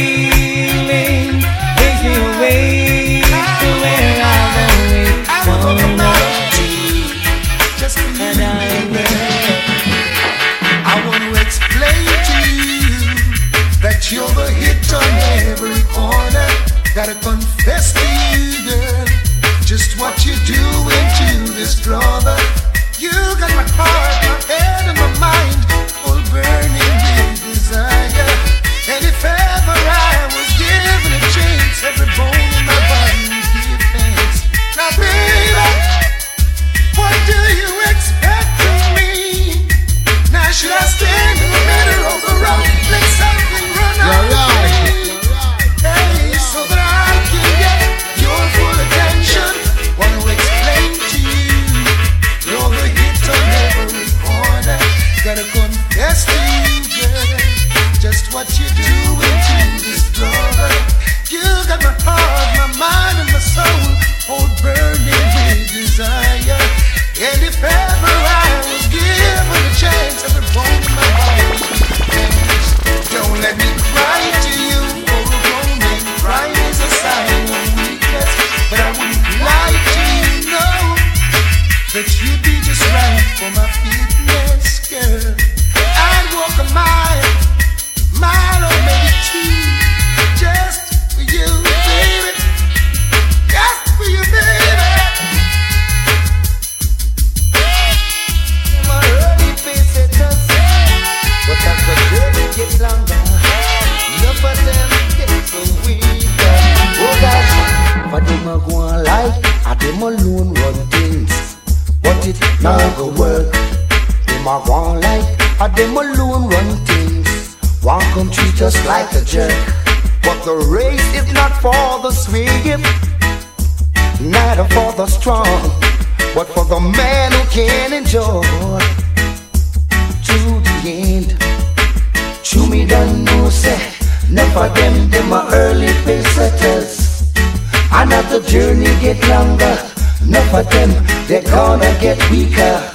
enough 140.75 140.99
of 140.99 141.05
them 141.05 141.05
they 141.27 141.41
gonna 141.41 141.97
get 141.99 142.19
weaker. 142.29 142.91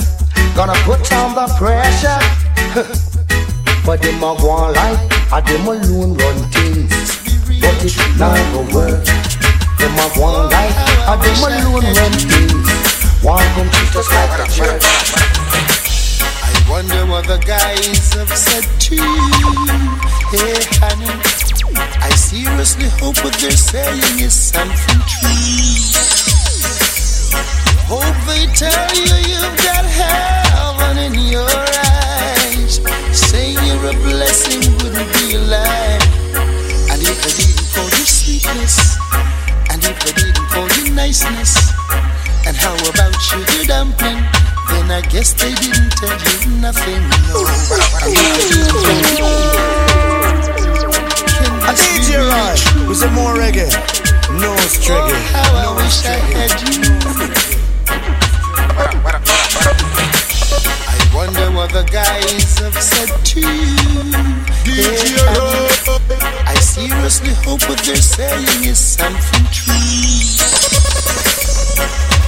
Gonna 0.54 0.74
put 0.84 1.12
on 1.12 1.34
the 1.34 1.46
pressure. 1.58 2.20
but 3.86 4.02
them 4.02 4.22
a 4.22 4.26
on 4.26 4.74
like, 4.74 4.98
a 5.32 5.40
them 5.42 5.66
alone 5.66 6.16
run 6.16 6.38
things. 6.50 6.90
But 7.60 7.84
it 7.84 7.96
not 8.18 8.38
go 8.52 8.62
work. 8.74 9.04
Them 9.78 9.98
a 9.98 10.06
on 10.20 10.50
like, 10.50 10.74
a 11.08 11.14
them 11.22 11.40
alone 11.42 11.84
run 11.96 12.12
things. 12.12 12.68
One 13.22 13.44
come 13.54 13.70
treat 13.70 13.96
us 13.96 14.10
like 14.12 14.32
a 14.38 14.46
jerk. 14.52 14.82
I 16.42 16.66
wonder 16.70 17.06
what 17.06 17.26
the 17.26 17.38
guys 17.38 18.14
have 18.14 18.30
said 18.30 18.64
to 18.80 18.94
you. 18.94 19.02
Hey, 20.30 20.62
honey. 20.80 21.50
I 22.02 22.10
seriously 22.10 22.88
hope 23.00 23.22
what 23.24 23.34
they're 23.34 23.50
saying 23.50 24.20
is 24.20 24.34
something 24.34 25.00
true. 25.06 26.10
Hope 27.90 28.06
they 28.22 28.46
tell 28.54 28.86
you 28.94 29.02
you've 29.26 29.56
got 29.66 29.82
heaven 29.82 31.10
in 31.10 31.14
your 31.26 31.42
eyes. 31.42 32.78
Say 33.10 33.50
you're 33.50 33.90
a 33.90 33.94
blessing 34.06 34.62
wouldn't 34.78 35.10
be 35.18 35.34
a 35.34 35.42
lie. 35.42 35.98
And 36.86 37.02
if 37.02 37.18
they 37.18 37.34
didn't 37.34 37.66
call 37.74 37.90
you 37.90 38.06
sweetness, 38.06 38.94
and 39.74 39.82
if 39.82 39.98
they 40.06 40.12
didn't 40.22 40.46
call 40.54 40.70
you 40.78 40.94
niceness, 40.94 41.74
and 42.46 42.54
how 42.54 42.78
about 42.78 43.10
sugar 43.18 43.66
dumpling? 43.66 44.22
Then 44.70 44.86
I 44.94 45.02
guess 45.10 45.32
they 45.34 45.50
didn't 45.58 45.90
tell 45.98 46.14
you 46.14 46.62
nothing. 46.62 47.02
No. 47.26 47.42
And 47.42 48.14
if 48.14 48.30
they 48.30 48.54
didn't 48.54 48.70
tell 48.70 49.02
you, 52.06 52.22
Roy, 52.22 52.54
was 52.86 53.02
it 53.02 53.10
more 53.10 53.34
reggae? 53.34 53.66
No 54.38 54.54
striggy. 54.70 55.10
Oh, 55.10 55.34
how 55.34 55.74
I 55.74 55.82
wish 55.82 56.06
I 56.06 56.22
had 56.38 56.54
you. 56.70 57.59
I 61.60 61.66
the 61.66 61.84
guys 61.92 62.58
have 62.60 62.72
said 62.72 63.12
to 63.22 63.40
you. 63.40 64.00
DJ 64.64 65.12
I 66.48 66.54
seriously 66.54 67.34
hope 67.44 67.60
what 67.68 67.78
they're 67.84 67.96
saying 67.96 68.64
is 68.64 68.78
something 68.78 69.44
true. 69.52 69.76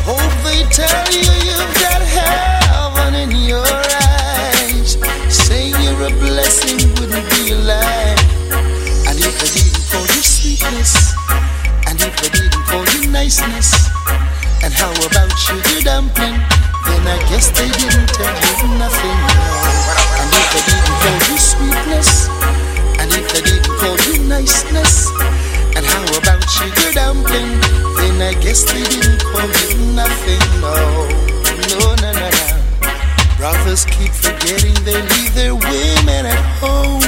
Hope 0.04 0.36
they 0.44 0.68
tell 0.68 1.08
you 1.08 1.24
you've 1.48 1.74
got 1.80 2.02
heaven 2.04 3.14
in 3.14 3.30
your 3.48 3.64
eyes. 3.64 5.00
Saying 5.32 5.80
you're 5.80 6.08
a 6.08 6.10
blessing 6.20 6.92
wouldn't 7.00 7.24
be 7.32 7.52
a 7.52 7.56
lie. 7.56 8.16
And 9.08 9.16
if 9.16 9.32
they 9.40 9.48
didn't 9.48 9.88
call 9.88 10.04
you 10.12 10.20
sweetness, 10.20 11.14
and 11.88 11.96
if 12.04 12.14
they 12.20 12.28
didn't 12.36 12.64
call 12.68 12.84
you 13.00 13.08
niceness, 13.10 13.88
and 14.62 14.74
how 14.74 14.92
about 15.08 15.32
you, 15.48 15.56
sugar 15.64 15.84
dumpling? 15.84 16.71
Then 16.86 17.02
I 17.06 17.18
guess 17.28 17.50
they 17.50 17.70
didn't 17.70 18.08
tell 18.10 18.34
you 18.60 18.68
nothing. 18.78 19.18
And 20.20 20.28
if 20.32 20.46
they 20.52 20.62
didn't 20.68 20.96
call 21.02 21.18
you 21.28 21.38
sweetness, 21.38 22.10
and 23.00 23.08
if 23.12 23.26
they 23.32 23.42
didn't 23.42 23.76
call 23.78 23.96
you 24.06 24.22
niceness, 24.28 25.10
and 25.76 25.84
how 25.86 26.04
about 26.18 26.42
sugar 26.48 26.92
dumpling? 26.92 27.60
Then 27.96 28.20
I 28.20 28.34
guess 28.40 28.64
they 28.64 28.84
didn't 28.84 29.22
call 29.22 29.48
you 29.48 29.94
nothing. 29.94 30.42
No, 30.60 31.08
no, 31.70 31.94
no, 32.02 32.10
no, 32.12 32.28
no. 32.30 32.62
Brothers 33.36 33.84
keep 33.86 34.12
forgetting 34.12 34.74
they 34.84 35.00
leave 35.02 35.34
their 35.34 35.54
women 35.54 36.26
at 36.26 36.42
home. 36.60 37.02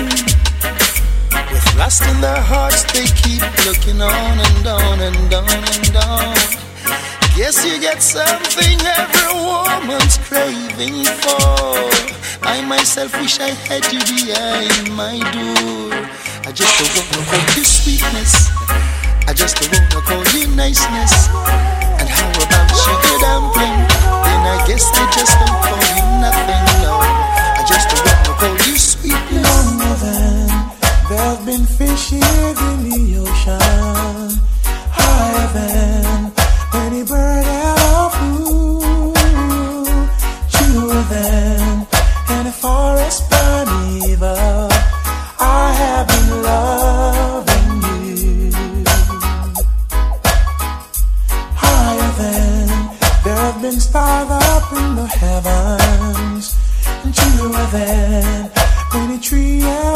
With 1.53 1.77
lust 1.77 2.03
in 2.11 2.21
their 2.21 2.41
hearts, 2.41 2.83
they 2.93 3.07
keep 3.07 3.43
looking 3.67 4.01
on 4.01 4.39
and 4.39 4.67
on 4.67 5.01
and 5.01 5.35
on 5.35 5.49
and 5.49 5.97
on. 5.97 6.64
Guess 7.37 7.67
you 7.67 7.81
get 7.81 8.01
something 8.01 8.79
every 8.81 9.35
woman's 9.35 10.19
craving 10.19 11.03
for. 11.03 11.75
I 12.47 12.63
myself 12.65 13.11
wish 13.21 13.41
I 13.41 13.51
had 13.67 13.83
you 13.91 13.99
behind 13.99 14.95
my 14.95 15.19
door. 15.35 15.91
I 16.47 16.53
just 16.55 16.79
don't 16.79 16.95
wanna 16.95 17.27
call 17.27 17.43
you 17.59 17.65
sweetness. 17.65 18.51
I 19.27 19.33
just 19.35 19.57
don't 19.59 19.73
wanna 19.75 20.01
call 20.07 20.23
you 20.39 20.47
niceness. 20.55 21.27
And 21.99 22.09
how 22.09 22.31
about 22.39 22.71
sugar 22.71 23.19
dumpling? 23.19 23.83
Then 24.23 24.43
I 24.55 24.63
guess 24.69 24.87
I 24.95 25.11
just 25.11 25.35
don't 25.35 25.59
call 25.67 25.83
you 25.91 26.07
nothing. 26.23 26.65
No, 26.87 27.03
I 27.03 27.65
just 27.67 27.91
don't 27.91 28.05
wanna 28.07 28.39
call 28.39 28.55
you 28.63 28.79
sweetness. 28.79 29.43
Longer 29.43 29.95
than 30.07 30.71
there've 31.11 31.45
been 31.45 31.67
fishes 31.67 32.57
in 32.71 32.79
the 32.89 33.27
ocean, 33.27 34.39
higher 34.95 35.49
than 35.53 36.34
any 36.95 37.03
bird 37.03 37.45
ever 37.45 38.11
flew, 38.11 38.81
truer 40.55 41.03
than 41.11 41.87
any 42.29 42.53
forest 42.53 43.31
carnival. 43.31 44.69
I 45.41 45.73
have 45.83 46.07
been 46.13 46.31
loving 46.51 47.73
you. 47.91 48.53
Higher 51.65 52.13
than 52.23 52.69
there 53.25 53.41
have 53.47 53.59
been 53.61 53.81
stars 53.81 54.31
up 54.31 54.73
in 54.73 54.95
the 54.95 55.07
heavens, 55.07 56.55
and 57.03 57.13
truer 57.13 57.67
than 57.73 58.51
any 58.95 59.19
tree 59.19 59.63
ever 59.63 59.83
grew, 59.83 59.94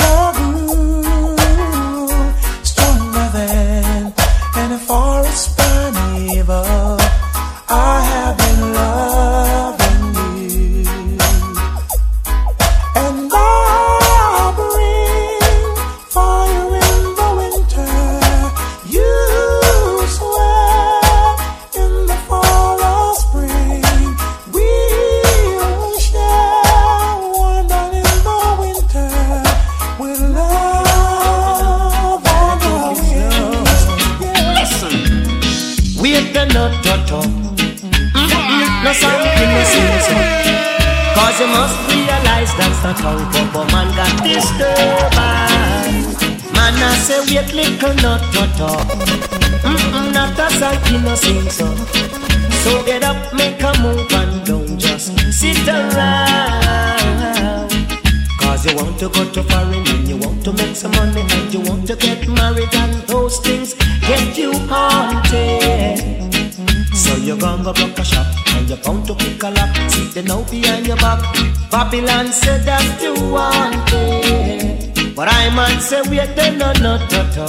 say 75.89 76.03
wait 76.11 76.37
the 76.37 76.51
no 76.51 76.71
no 76.85 76.99
to. 77.09 77.47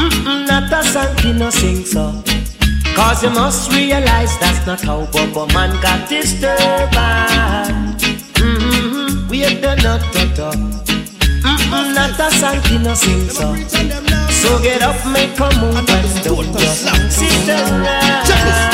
Mm-mm, 0.00 0.46
not 0.48 0.72
a 0.72 0.82
song 0.82 1.14
you 1.22 1.34
no 1.34 1.50
sing 1.50 1.84
so. 1.84 2.22
Cause 2.96 3.22
you 3.22 3.30
must 3.30 3.70
realize 3.70 4.38
that's 4.38 4.66
not 4.66 4.80
how 4.80 5.04
Bobo 5.12 5.46
man 5.52 5.70
got 5.82 6.08
disturbed. 6.08 6.94
Mm-hmm, 8.40 9.28
wait 9.28 9.60
the 9.60 9.74
no 9.84 9.98
to. 10.12 10.50
Mm-mm, 11.44 11.94
not 11.94 12.18
a 12.18 12.30
song 12.38 12.60
you 12.72 12.78
no 12.78 12.94
sing 12.94 13.28
so. 13.28 13.54
So 14.40 14.58
get 14.62 14.80
up, 14.80 14.96
make 15.12 15.38
a 15.38 15.48
move 15.60 15.76
and 15.76 16.24
don't 16.24 16.50
just 16.58 16.86
sit 17.12 17.48
around. 17.50 18.73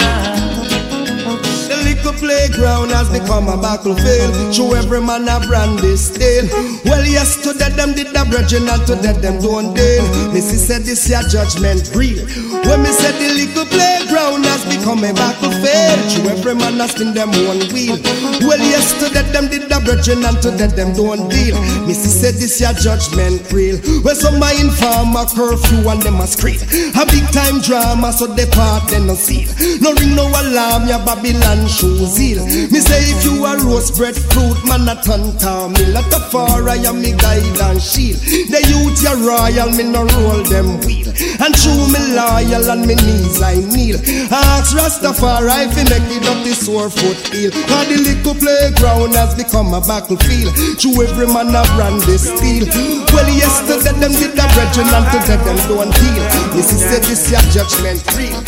The 2.11 2.19
playground 2.27 2.91
has 2.91 3.07
become 3.09 3.47
a 3.47 3.55
battlefield. 3.55 4.35
Show 4.53 4.75
every 4.75 5.01
man 5.01 5.31
a 5.31 5.39
brand 5.47 5.79
this 5.79 6.11
steel. 6.11 6.43
Well, 6.83 7.07
yes, 7.07 7.39
to 7.47 7.55
that 7.55 7.79
them 7.79 7.95
did 7.95 8.11
the 8.11 8.27
brethren, 8.27 8.67
and 8.67 8.83
to 8.91 8.99
that 8.99 9.23
them 9.23 9.39
don't 9.39 9.71
deal. 9.79 10.03
Missy 10.35 10.59
said 10.59 10.83
this 10.83 11.07
your 11.07 11.23
judgment 11.31 11.95
real. 11.95 12.27
When 12.67 12.83
me 12.83 12.91
said 12.91 13.15
the 13.15 13.31
little 13.31 13.63
playground 13.63 14.43
has 14.61 14.77
become 14.77 15.05
a 15.05 15.13
battlefield. 15.13 16.01
Show 16.11 16.29
every 16.29 16.55
man 16.55 16.81
a 16.81 16.89
spin 16.89 17.15
them 17.15 17.31
one 17.47 17.61
wheel. 17.73 17.97
Well, 18.45 18.61
yes, 18.61 18.93
to 19.01 19.09
that 19.13 19.33
them 19.33 19.49
did 19.49 19.69
the 19.69 19.81
brethren, 19.85 20.25
and 20.25 20.37
to 20.43 20.51
that 20.53 20.77
them 20.77 20.93
don't 20.93 21.29
deal. 21.29 21.57
Missy 21.87 22.09
said 22.09 22.35
this 22.37 22.61
your 22.61 22.73
judgment 22.75 23.41
real. 23.53 23.81
Well, 24.05 24.15
some 24.15 24.39
my 24.39 24.53
inform 24.53 25.17
a 25.17 25.25
curfew 25.27 25.89
and 25.89 26.03
them 26.03 26.21
a 26.21 26.27
scream. 26.27 26.61
A 26.97 27.05
big 27.09 27.25
time 27.33 27.61
drama, 27.61 28.13
so 28.13 28.27
they 28.27 28.47
part 28.47 28.89
then 28.91 29.07
no 29.07 29.15
seal. 29.15 29.49
No 29.81 29.93
ring, 29.97 30.15
no 30.15 30.29
alarm, 30.29 30.89
ya 30.89 31.01
Babylon 31.05 31.69
show 31.69 32.05
zeal. 32.05 32.45
Me 32.45 32.81
say 32.81 33.01
if 33.13 33.25
you 33.25 33.45
a 33.45 33.57
roast 33.65 33.97
bread 33.97 34.17
fruit, 34.17 34.59
man 34.67 34.89
a 34.89 34.97
ton 35.03 35.33
me 35.73 35.85
Lot 35.93 36.13
of 36.13 36.25
far 36.31 36.69
I 36.69 36.77
am 36.85 37.01
me 37.01 37.13
guide 37.13 37.61
and 37.71 37.81
shield. 37.81 38.21
The 38.51 38.61
youth 38.69 39.01
ya 39.03 39.17
royal, 39.17 39.71
me 39.73 39.85
no 39.85 40.05
roll 40.05 40.43
them 40.45 40.81
wheel. 40.85 41.09
And 41.41 41.55
true 41.55 41.87
me 41.89 42.01
loyal 42.13 42.71
and 42.71 42.85
me 42.87 42.95
knees 42.95 43.41
I 43.41 43.57
kneel. 43.57 43.99
Ah, 44.31 44.50
Ask 44.51 44.75
Rastafari 44.75 45.71
he 45.71 45.83
make 45.87 46.11
it 46.11 46.27
up 46.27 46.43
the 46.43 46.53
sore 46.53 46.91
foot 46.91 47.19
heel. 47.31 47.51
Cause 47.71 47.87
the 47.87 47.99
little 48.03 48.35
playground 48.35 49.15
has 49.15 49.35
become 49.39 49.71
a 49.73 49.81
battlefield. 49.81 50.51
True 50.79 51.07
every 51.07 51.31
man 51.31 51.55
a 51.55 51.63
brand 51.79 52.03
this 52.03 52.27
steel. 52.27 52.67
Well 53.15 53.31
yes 53.31 53.63
to 53.71 53.79
that 53.79 53.97
them 54.03 54.11
did 54.11 54.35
the 54.35 54.47
brethren 54.55 54.91
and 54.91 55.07
to 55.15 55.19
that 55.31 55.41
them 55.47 55.59
don't 55.71 55.95
deal. 55.95 56.23
Missy 56.53 56.77
said 56.77 57.07
this 57.07 57.31
your 57.31 57.45
judgment 57.55 58.03
real. 58.19 58.43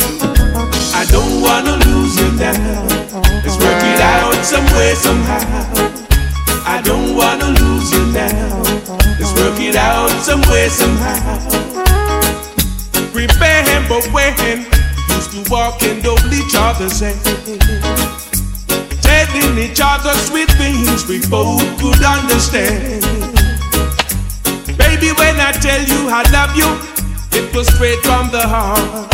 I 0.91 1.07
don't 1.07 1.41
wanna 1.41 1.79
lose 1.87 2.19
you 2.19 2.31
now. 2.35 2.83
Let's 3.43 3.57
work 3.57 3.83
it 3.83 3.99
out 4.03 4.35
some 4.43 4.67
way, 4.75 4.93
somehow. 4.95 6.03
I 6.65 6.81
don't 6.83 7.15
wanna 7.15 7.49
lose 7.59 7.91
you 7.91 8.05
now. 8.11 8.61
Let's 9.19 9.33
work 9.39 9.59
it 9.59 9.75
out 9.75 10.11
some 10.21 10.41
way, 10.51 10.69
somehow. 10.69 11.39
Remember 13.13 14.01
when 14.11 14.82
used 15.23 15.47
to 15.47 15.51
walk 15.51 15.81
and 15.83 16.03
hold 16.03 16.33
each 16.33 16.55
other's 16.55 16.99
hand, 16.99 17.19
telling 19.01 19.57
each 19.57 19.79
other 19.81 20.13
sweet 20.27 20.49
things 20.51 21.07
we 21.07 21.19
both 21.29 21.63
could 21.79 22.03
understand. 22.03 23.03
Baby, 24.77 25.11
when 25.15 25.39
I 25.39 25.51
tell 25.61 25.81
you 25.81 26.09
I 26.09 26.23
love 26.31 26.55
you, 26.57 26.67
it 27.39 27.55
was 27.55 27.67
straight 27.67 27.99
from 27.99 28.31
the 28.31 28.41
heart. 28.41 29.13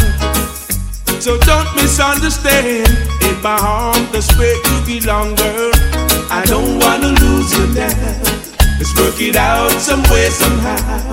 So 1.21 1.37
don't 1.39 1.69
misunderstand. 1.75 2.87
In 3.21 3.41
my 3.41 3.57
heart, 3.59 4.11
that's 4.11 4.31
where 4.37 4.55
you 4.55 5.01
belong, 5.01 5.35
girl. 5.35 5.71
I 6.31 6.43
don't 6.45 6.79
wanna 6.79 7.09
lose 7.21 7.51
you 7.57 7.67
now. 7.73 7.93
Let's 8.79 8.95
work 8.97 9.19
it 9.21 9.35
out 9.35 9.71
some 9.81 10.01
way, 10.03 10.29
somehow. 10.29 11.11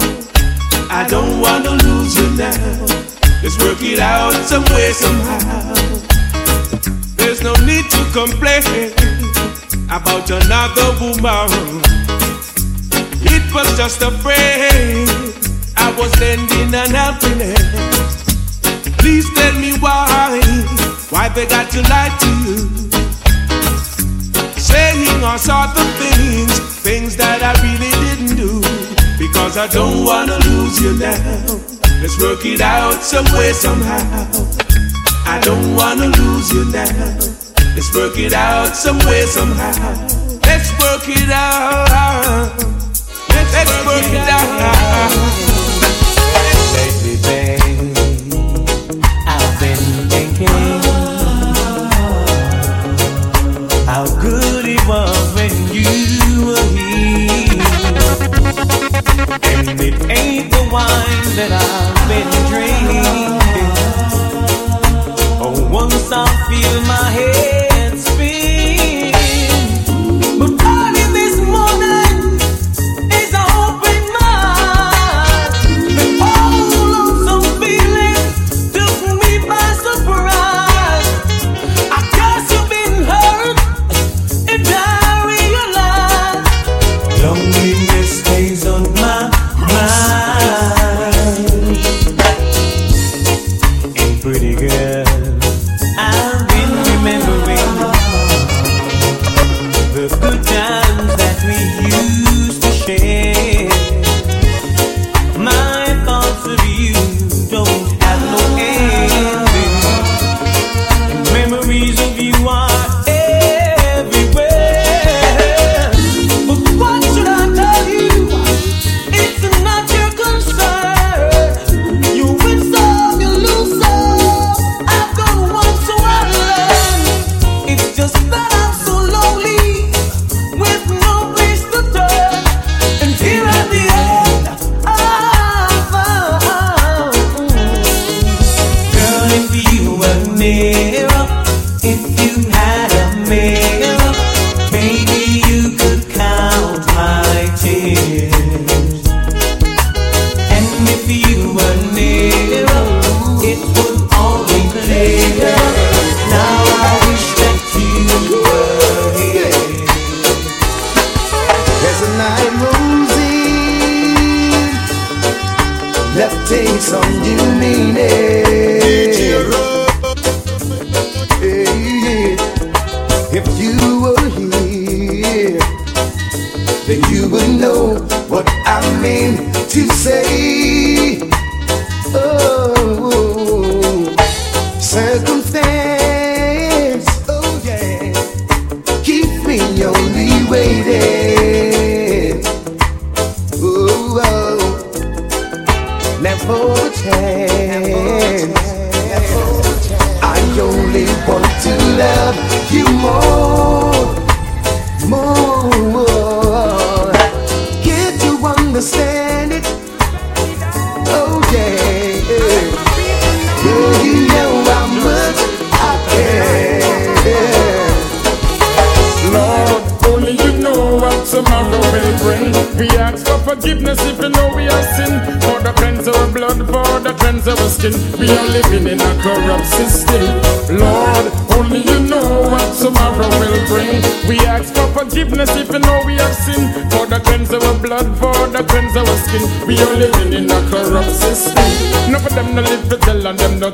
I 0.89 1.07
don't 1.09 1.41
wanna 1.41 1.73
lose 1.83 2.17
you 2.17 2.31
now. 2.37 3.26
Let's 3.43 3.59
work 3.63 3.79
it 3.83 3.99
out 4.01 4.33
some 4.33 4.65
way, 4.75 4.93
somehow. 4.93 5.75
There's 7.17 7.43
no 7.43 7.53
need 7.65 7.85
to 7.91 8.03
complain 8.13 8.93
about 9.91 10.29
another 10.31 10.89
woman. 11.01 11.83
It 13.23 13.45
was 13.55 13.77
just 13.77 14.03
a 14.03 14.11
friend. 14.11 15.09
I 15.77 15.95
was 15.99 16.11
lending 16.19 16.75
an 16.75 16.91
helping 16.91 17.39
hand. 17.39 18.97
Please 18.99 19.29
tell 19.35 19.55
me 19.61 19.79
why, 19.79 20.41
why 21.11 21.29
they 21.29 21.47
got 21.47 21.71
to 21.71 21.83
lie 21.83 22.11
to 22.19 22.31
you. 22.47 22.59
Saying 24.59 25.23
all 25.23 25.39
sorts 25.39 25.79
of 25.79 25.89
things, 26.01 26.59
things 26.83 27.17
that 27.17 27.43
I 27.43 27.53
really 27.63 27.93
didn't 28.05 28.37
do. 28.37 28.61
Because 29.19 29.57
I 29.57 29.69
don't 29.69 30.05
wanna 30.05 30.39
lose 30.39 30.81
you 30.81 30.99
now. 30.99 31.76
Let's 32.07 32.23
work 32.23 32.47
it 32.47 32.61
out 32.61 33.03
some 33.03 33.25
way, 33.37 33.53
somehow. 33.53 33.99
I 35.27 35.41
don't 35.43 35.75
wanna 35.75 36.07
lose 36.07 36.53
you 36.53 36.65
now. 36.71 36.87
Let's 37.75 37.93
work 37.97 38.17
it 38.17 38.33
out 38.33 38.77
some 38.77 39.01
way, 39.01 39.27
somehow. 39.27 39.73
Let's 40.45 40.71
work 40.79 41.09
it 41.09 41.29
out. 41.31 42.57
Let's, 43.29 43.53
Let's 43.53 43.71
work, 43.85 43.87
work 43.87 44.13
it 44.13 44.29
out. 44.29 45.41
out. 45.41 45.46
Wine 60.77 61.29
that 61.39 61.53
I've 61.65 62.01
been 62.11 62.31
drinking. 62.53 63.33
Oh, 65.45 65.57
once 65.73 66.09
I 66.13 66.27
feel 66.49 66.77
my 66.95 67.07
head 67.17 67.66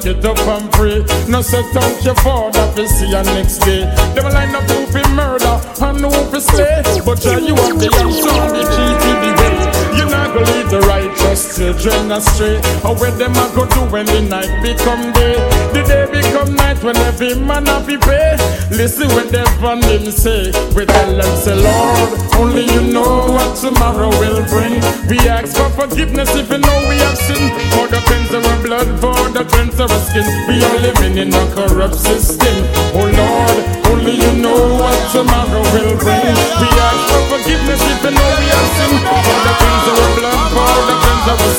get 0.04 0.24
up 0.24 0.38
and 0.38 0.70
pray. 0.72 1.04
No 1.28 1.42
set 1.42 1.64
out 1.76 2.04
your 2.04 2.14
father 2.16 2.72
to 2.74 2.88
see 2.88 3.06
you 3.06 3.22
next 3.34 3.58
day. 3.58 3.84
Them 4.14 4.24
line 4.32 4.54
up 4.54 4.64
who 4.64 4.86
fi 4.86 5.02
murder 5.14 5.60
and 5.80 6.00
who 6.00 6.10
fi 6.30 6.38
stay. 6.38 6.82
But 7.04 7.20
try 7.22 7.38
you 7.38 7.54
have 7.54 7.78
the 7.78 7.90
answer, 8.02 8.28
the 8.28 8.91
children 11.82 12.12
astray. 12.12 12.56
Or 12.86 12.94
where 12.96 13.10
them 13.10 13.34
a 13.34 13.50
go 13.54 13.66
do 13.66 13.80
when 13.90 14.06
the 14.06 14.22
night 14.22 14.50
become 14.62 15.12
day. 15.12 15.34
The 15.74 15.82
day 15.82 16.06
become 16.06 16.54
night 16.54 16.82
when 16.82 16.96
every 16.96 17.34
man 17.34 17.66
a 17.66 17.82
fi 17.82 17.96
pay. 17.96 18.36
Listen 18.70 19.08
what 19.10 19.30
they 19.30 19.44
from 19.58 19.80
them 19.80 20.06
say. 20.10 20.52
We 20.74 20.86
tell 20.86 21.10
them 21.10 21.32
say 21.42 21.56
Lord, 21.58 22.10
only 22.38 22.64
you 22.70 22.82
know 22.92 23.26
what 23.34 23.56
tomorrow 23.58 24.10
will 24.22 24.46
bring. 24.46 24.78
We 25.10 25.18
ask 25.28 25.56
for 25.58 25.70
forgiveness 25.74 26.30
if 26.36 26.50
you 26.50 26.58
know 26.58 26.78
we 26.88 26.96
have 27.02 27.18
sinned. 27.18 27.50
For 27.74 27.88
the 27.90 28.00
cleanse 28.06 28.32
of 28.32 28.46
our 28.46 28.62
blood, 28.62 28.88
for 29.02 29.18
the 29.34 29.44
cleanse 29.44 29.78
of 29.80 29.90
our 29.90 30.02
skin. 30.06 30.26
We 30.46 30.62
are 30.62 30.78
living 30.78 31.18
in 31.18 31.34
a 31.34 31.44
corrupt 31.50 31.96
system. 31.96 32.54
Oh 32.94 33.10
Lord, 33.10 33.58
only 33.90 34.14
you 34.22 34.32
know 34.38 34.78
what 34.78 34.98
tomorrow 35.10 35.62
will 35.74 35.98
bring. 35.98 36.30
We 36.62 36.68
ask 36.70 37.02
for 37.10 37.22
forgiveness 37.34 37.82
if 37.82 37.98
you 38.06 38.12
know 38.14 38.28
we 38.38 38.46
have 38.54 38.68
sinned. 38.78 39.02
For 39.02 39.38
the 39.42 39.52
cleanse 39.58 39.86
of 39.90 39.96
our 39.98 40.12
blood, 40.14 40.21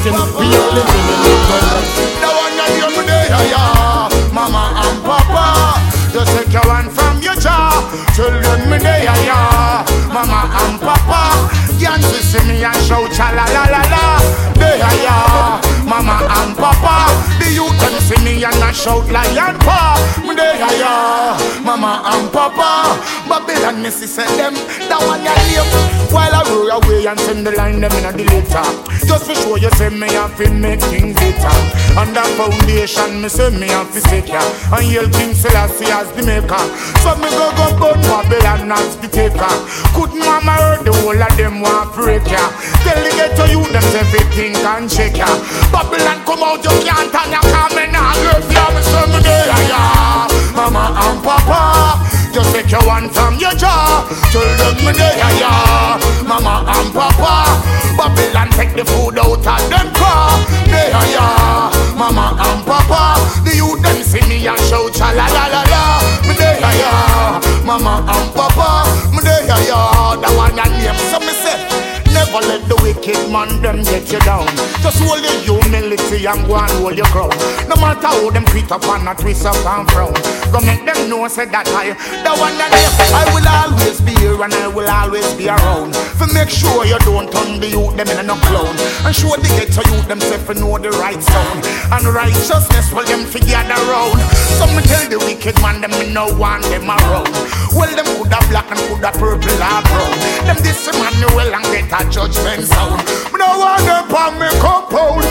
Christian. 0.04 0.36
We 0.36 0.52
are 0.52 0.72
living 0.76 1.08
in 1.08 1.20
the 1.24 1.34
present. 1.48 1.88
The 2.20 2.28
one 2.28 2.54
you're 2.60 2.72
here 2.76 2.92
today, 2.92 3.26
yeah, 3.32 3.56
yeah. 3.56 4.36
Mama 4.36 4.76
and 4.84 5.00
Papa, 5.00 5.80
just 6.12 6.36
take 6.36 6.52
your 6.52 6.68
one 6.68 6.90
from 6.92 7.22
your 7.22 7.36
jaw. 7.40 7.80
Children, 8.12 8.68
me 8.70 8.80
day, 8.80 9.08
yeah, 9.08 9.16
yeah. 9.24 9.86
Mama 10.12 10.52
and 10.60 10.76
Papa, 10.84 11.48
can't 11.80 12.04
you 12.04 12.20
see 12.20 12.44
me 12.48 12.64
and 12.64 12.76
shout, 12.84 13.16
la 13.16 13.48
la 13.48 13.64
la 13.72 13.82
la. 13.88 14.04
Day, 14.60 14.76
yeah, 14.84 15.08
yeah. 15.08 15.62
Mama 15.88 16.20
and 16.28 16.56
Papa, 16.58 17.08
the 17.40 17.48
youth 17.56 17.72
can 17.80 17.96
see 18.04 18.20
me 18.26 18.44
and 18.44 18.60
I 18.60 18.72
shout 18.72 19.08
lion 19.08 19.56
pa. 19.64 19.96
Me 20.28 20.36
day, 20.36 20.60
yeah, 20.60 20.84
yeah. 20.84 21.64
Mama 21.64 22.04
and 22.12 22.28
Papa, 22.32 23.00
Babylon, 23.30 23.82
Missy 23.82 24.08
said 24.08 24.28
them. 24.36 24.54
The 24.54 24.98
one 25.08 25.24
you 25.24 25.32
live 25.32 26.12
while 26.12 26.36
I 26.36 26.44
roll 26.50 26.72
away 26.72 27.08
and 27.08 27.20
send 27.22 27.48
the 27.48 27.52
line 27.52 27.80
them 27.80 27.92
in 27.94 28.06
a 28.06 28.12
the 28.12 28.26
later. 28.26 28.93
Just 29.08 29.26
for 29.26 29.36
sure 29.36 29.58
you 29.58 29.70
say 29.78 29.90
me 29.90 30.08
have 30.14 30.36
to 30.38 30.50
make 30.50 30.82
things 30.92 31.16
better. 31.16 31.56
On 32.00 32.10
that 32.14 32.28
foundation 32.38 33.22
me 33.22 33.30
say 33.30 33.50
me 33.52 33.68
have 33.68 33.92
to 33.94 34.00
stake 34.02 34.30
ya. 34.30 34.42
And 34.72 34.88
yell 34.92 35.10
King 35.10 35.34
Selassie 35.34 35.92
as 35.92 36.10
the 36.14 36.24
maker. 36.24 36.64
So 37.04 37.16
me 37.20 37.30
go 37.34 37.52
go 37.58 37.68
burn 37.80 38.02
Babylon 38.08 38.72
as 38.72 38.96
the 38.98 39.08
taker. 39.08 39.56
Couldn't 39.96 40.20
mama 40.20 40.54
heard 40.58 40.86
the 40.86 40.94
whole 41.04 41.18
of 41.18 41.34
them 41.38 41.62
want 41.62 41.94
break 41.96 42.26
ya. 42.30 42.44
Tell 42.86 43.00
the 43.02 43.12
ghetto 43.16 43.46
you 43.52 43.64
them 43.72 43.86
everything 43.98 44.54
can 44.62 44.88
shake 44.90 45.18
ya. 45.18 45.30
Babylon 45.72 46.24
come 46.26 46.44
out 46.44 46.64
you 46.64 46.76
can't 46.86 47.12
turn 47.12 47.32
ya. 47.32 47.42
Come 47.42 48.43
Never 72.34 72.48
let 72.50 72.66
the 72.66 72.74
wicked 72.82 73.30
man 73.30 73.62
them 73.62 73.86
get 73.86 74.10
you 74.10 74.18
down. 74.26 74.50
Just 74.82 74.98
hold 75.06 75.22
your 75.22 75.62
humility 75.62 76.26
and 76.26 76.42
go 76.50 76.58
and 76.58 76.74
hold 76.82 76.98
your 76.98 77.06
ground. 77.14 77.38
No 77.70 77.78
matter 77.78 78.10
how 78.10 78.30
them 78.34 78.42
creep 78.50 78.72
up 78.74 78.82
and 78.90 79.06
a 79.06 79.14
twist 79.14 79.46
up 79.46 79.54
and 79.62 79.86
frown. 79.94 80.18
Go 80.50 80.58
make 80.66 80.82
them 80.82 80.98
know 81.14 81.28
say 81.30 81.46
that 81.46 81.70
I, 81.70 81.94
the 82.26 82.34
one 82.34 82.58
that 82.58 82.74
they, 82.74 82.90
I 83.14 83.22
will 83.44 83.52
always 83.52 84.00
be 84.02 84.16
here 84.24 84.40
and 84.40 84.54
I 84.54 84.68
will 84.68 84.88
always 84.88 85.28
be 85.36 85.50
around. 85.50 85.96
For 86.16 86.28
make 86.32 86.50
sure 86.50 86.86
you 86.86 86.98
don't 87.04 87.28
turn 87.32 87.60
the 87.60 87.68
youth 87.68 87.96
them 87.96 88.08
in 88.08 88.30
a 88.30 88.36
clown. 88.48 88.76
And 89.04 89.16
show 89.16 89.36
the 89.36 89.50
ghetto 89.60 89.84
youth 89.92 90.08
themself 90.08 90.48
to 90.48 90.54
know 90.56 90.78
the 90.80 90.92
right 90.96 91.20
sound. 91.22 91.66
And 91.92 92.08
righteousness 92.08 92.92
will 92.94 93.06
them 93.06 93.26
figure 93.26 93.60
around. 93.60 94.20
So 94.56 94.68
me 94.72 94.82
tell 94.88 95.04
the 95.10 95.20
wicked 95.20 95.60
man 95.62 95.82
them 95.82 95.92
me 96.00 96.12
no 96.14 96.32
want 96.36 96.64
them 96.72 96.88
around. 96.88 97.32
Well 97.76 97.92
them 97.92 98.08
coulda 98.16 98.40
black 98.48 98.72
and 98.72 98.80
coulda 98.88 99.12
purple 99.12 99.60
or 99.60 99.82
brown. 99.92 100.16
Them 100.48 100.60
this 100.64 100.88
Emmanuel 100.88 101.52
and 101.52 101.68
get 101.72 101.92
a 101.92 102.00
judgment 102.08 102.64
sound. 102.64 103.04
Me 103.32 103.38
no 103.40 103.60
want 103.60 103.84
them 103.84 104.08
on 104.08 104.40
me 104.40 104.48
compound. 104.64 105.28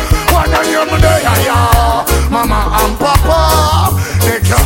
Hear 0.63 0.85
me 0.87 0.97
there, 1.01 1.21
yeah, 1.21 1.45
yeah. 1.45 2.31
Mama 2.31 2.71
and 2.81 2.97
Papa. 2.97 3.93
They 4.21 4.39
can, 4.41 4.65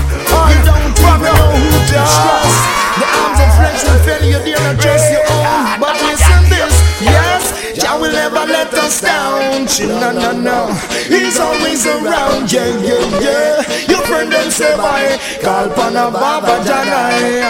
You 0.51 0.61
don't 0.63 0.83
even 0.93 1.23
know 1.23 1.57
who 1.57 1.71
to 1.89 3.26
trust. 3.57 3.85
The 3.87 3.89
flesh 3.89 3.89
will 3.89 4.01
fail 4.05 4.25
you, 4.25 4.39
dear, 4.45 4.61
not 4.61 4.79
just 4.81 5.11
your 5.13 5.25
own. 5.25 5.81
But 5.81 5.97
listen 6.05 6.43
this, 6.53 6.75
yes, 7.01 7.43
Jah 7.81 7.99
will 7.99 8.13
never 8.13 8.45
let 8.47 8.73
us 8.75 9.01
down. 9.01 9.67
No, 10.01 10.13
no, 10.13 10.33
no. 10.33 10.73
He's 11.09 11.39
always 11.39 11.87
around, 11.87 12.53
yeah, 12.53 12.69
yeah, 12.81 13.21
yeah. 13.21 13.63
Your 13.89 14.03
friend 14.07 14.33
them 14.33 14.51
say 14.51 14.77
bye. 14.77 15.19
Call 15.43 15.69
Pana 15.71 16.11
Baba 16.11 16.63
Janai. 16.65 17.43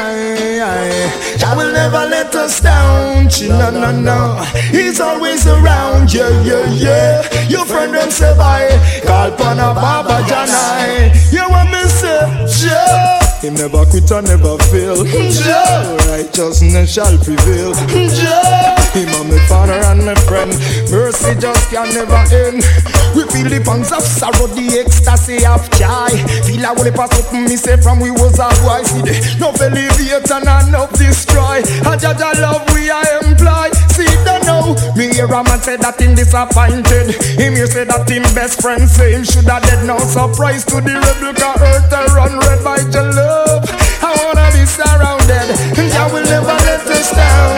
Jah 1.39 1.55
will 1.57 1.73
never 1.73 2.07
let 2.09 2.35
us 2.35 2.61
down. 2.61 3.29
No, 3.49 3.71
no, 3.71 3.91
no. 3.93 4.43
He's 4.71 5.01
always 5.01 5.47
around, 5.47 6.13
yeah, 6.13 6.31
yeah, 6.43 6.67
yeah. 6.73 7.49
Your 7.49 7.65
friend 7.67 7.95
them 7.95 8.11
say 8.11 8.35
bye. 8.37 8.71
Call 9.05 9.31
Pana 9.33 9.75
Baba 9.75 10.23
Janai. 10.27 11.33
You 11.33 11.49
want 11.49 11.71
me 11.71 11.83
say, 11.89 12.69
Jah. 12.69 13.16
Him 13.47 13.55
never 13.55 13.87
quit 13.87 14.11
and 14.11 14.27
never 14.27 14.59
fail. 14.75 15.05
Jah. 15.07 15.97
Righteousness 16.11 16.93
shall 16.93 17.17
prevail. 17.23 17.75
Jah. 18.11 18.75
Him 18.91 19.07
and 19.07 19.31
my 19.31 19.39
father 19.47 19.79
and 19.87 20.05
my 20.05 20.17
friend. 20.27 20.51
Mercy 20.91 21.39
just 21.39 21.71
can 21.71 21.87
never 21.95 22.27
end. 22.35 22.67
We 23.15 23.23
feel 23.31 23.47
the 23.47 23.63
pangs 23.65 23.93
of 23.93 24.03
sorrow, 24.03 24.51
the 24.51 24.83
ecstasy 24.83 25.47
of 25.47 25.63
joy. 25.79 26.11
Feel 26.43 26.65
a 26.67 26.75
whole 26.75 26.91
pass 26.91 27.15
up 27.23 27.33
me 27.33 27.55
say 27.55 27.77
from 27.79 28.01
we 28.01 28.11
was 28.11 28.35
a 28.43 28.51
boy. 28.67 28.83
See 28.83 29.07
the 29.07 29.15
no 29.39 29.55
elevate 29.63 30.27
and 30.27 30.67
enough 30.67 30.91
destroy. 30.99 31.63
A 31.87 31.95
Jah 31.95 32.19
Jah 32.19 32.35
love 32.43 32.67
we 32.75 32.91
I 32.91 33.23
employ. 33.23 33.71
See 33.97 34.05
the 34.29 34.37
know. 34.45 34.77
Me 34.95 35.09
hear 35.09 35.25
a 35.25 35.41
man 35.41 35.61
say 35.65 35.77
that 35.81 35.97
him 35.97 36.15
disappointed. 36.15 37.17
Him 37.41 37.57
here 37.57 37.67
say 37.67 37.85
that 37.89 38.05
him 38.05 38.29
best 38.37 38.61
friend 38.61 38.85
say 38.85 39.17
him 39.17 39.25
shoulda 39.25 39.57
dead. 39.65 39.89
No 39.89 39.97
surprise 39.97 40.65
to 40.69 40.85
the 40.85 41.01
rebel 41.01 41.33
car 41.33 41.57
earth 41.57 41.89
a 41.89 42.05
run 42.13 42.37
red 42.45 42.61
by 42.61 42.77
your 42.93 43.09
love. 43.17 43.65
I 44.05 44.13
wanna 44.21 44.53
be 44.53 44.69
surrounded, 44.69 45.49
and 45.81 45.89
I 45.97 46.05
will 46.13 46.29
never 46.29 46.57
let 46.69 46.85
us 46.93 47.11
down. 47.17 47.57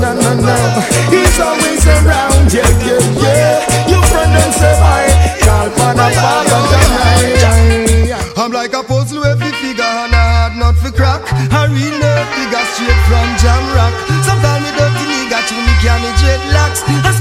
No, 0.00 0.14
no, 0.16 0.32
no. 0.40 0.56
He's 1.12 1.36
always 1.40 1.84
around, 1.86 2.48
yeah, 2.52 2.64
yeah, 2.88 3.04
yeah. 3.20 3.88
Your 3.90 4.02
friend 4.08 4.32
and 4.32 4.54
say 4.54 4.72
bye. 4.80 5.12
Call 5.44 5.68
Pana 5.76 6.08
Baba 6.16 6.83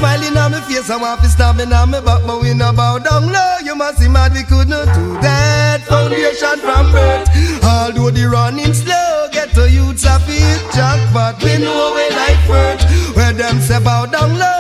smiling 0.03 0.38
on 0.38 0.51
my 0.51 0.59
face, 0.67 0.89
I 0.89 0.97
want 0.97 1.21
to 1.21 1.30
stabbing 1.30 1.71
on 1.71 1.91
my 1.91 2.01
back, 2.01 2.21
but 2.27 2.41
we 2.41 2.53
no 2.53 2.73
bow 2.73 2.99
down 2.99 3.31
low. 3.31 3.55
You 3.63 3.75
must 3.75 3.99
see 3.99 4.09
mad, 4.09 4.34
we 4.34 4.43
could 4.43 4.67
not 4.67 4.85
do 4.93 5.05
that. 5.23 5.80
Foundation 5.88 6.59
from 6.59 6.91
birth. 6.91 7.27
Although 7.63 8.11
the 8.11 8.27
running 8.27 8.73
slow, 8.73 9.27
get 9.31 9.53
to 9.55 9.69
youths 9.69 10.03
a 10.03 10.19
feel 10.27 10.59
jackpot. 10.75 11.41
We 11.41 11.57
know 11.63 11.95
we 11.95 12.05
like 12.19 12.41
first. 12.51 12.84
Where 13.15 13.31
them 13.31 13.61
say 13.61 13.80
bow 13.80 14.05
down 14.07 14.35
low, 14.38 14.52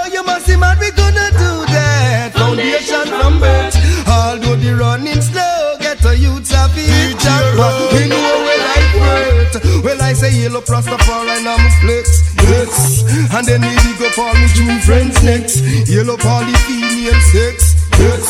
all 14.63 14.69
true 14.69 14.79
friends 14.81 15.23
next. 15.23 15.61
Yellow 15.89 16.17
all 16.25 16.43
the 16.43 16.55
female 16.67 17.19
sex. 17.31 17.75
Yes, 17.99 18.25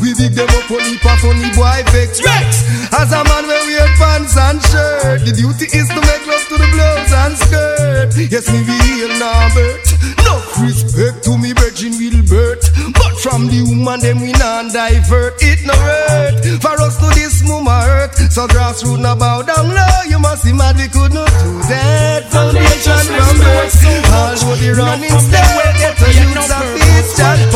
we 0.00 0.14
big 0.14 0.32
them 0.32 0.48
up 0.48 0.70
only 0.70 0.96
for 0.98 1.16
funny 1.18 1.50
boy 1.56 1.82
vex. 1.90 2.22
Rex, 2.22 2.62
as 2.94 3.12
a 3.12 3.24
man 3.24 3.44
we 3.44 3.74
wear 3.74 3.88
pants 3.98 4.36
and 4.36 4.62
shirt. 4.62 5.20
The 5.26 5.32
duty 5.34 5.66
is 5.76 5.88
to 5.88 6.00
make 6.00 6.24
love 6.26 6.46
to 6.48 6.56
the 6.56 6.68
blouse 6.72 7.12
and 7.12 7.34
skirt. 7.36 8.30
Yes, 8.30 8.46
me 8.48 8.62
be 8.62 8.76
real 8.86 9.12
Norbert 9.18 9.82
No 10.24 10.38
respect 10.62 11.24
to 11.24 11.36
me 11.36 11.52
virgin 11.52 11.92
Wilbert. 11.98 12.62
But 12.94 13.18
from 13.18 13.48
the 13.48 13.66
woman 13.66 14.00
them 14.00 14.20
we 14.22 14.32
non 14.32 14.70
divert. 14.72 15.42
It 15.42 15.66
no 15.66 15.74
hurt 15.74 16.38
for 16.62 16.76
us 16.80 16.96
to 17.02 17.08
this 17.18 17.42
mama 17.46 17.82
hurt. 17.82 18.14
So 18.30 18.46
grassroots 18.46 19.00
no 19.02 19.16
bow 19.16 19.42
down 19.42 19.68
low. 19.68 20.02
You 20.08 20.18
must 20.18 20.42
see 20.42 20.52
mad 20.52 20.76
we 20.76 20.86
could 20.88 21.12
not 21.12 21.28
do 21.42 21.50
that. 21.66 22.30
Foundation 22.30 23.04
from 23.10 23.36
birth. 23.42 23.74
Although 24.14 24.56
the 24.56 24.70
running 24.78 25.18
style 25.18 25.59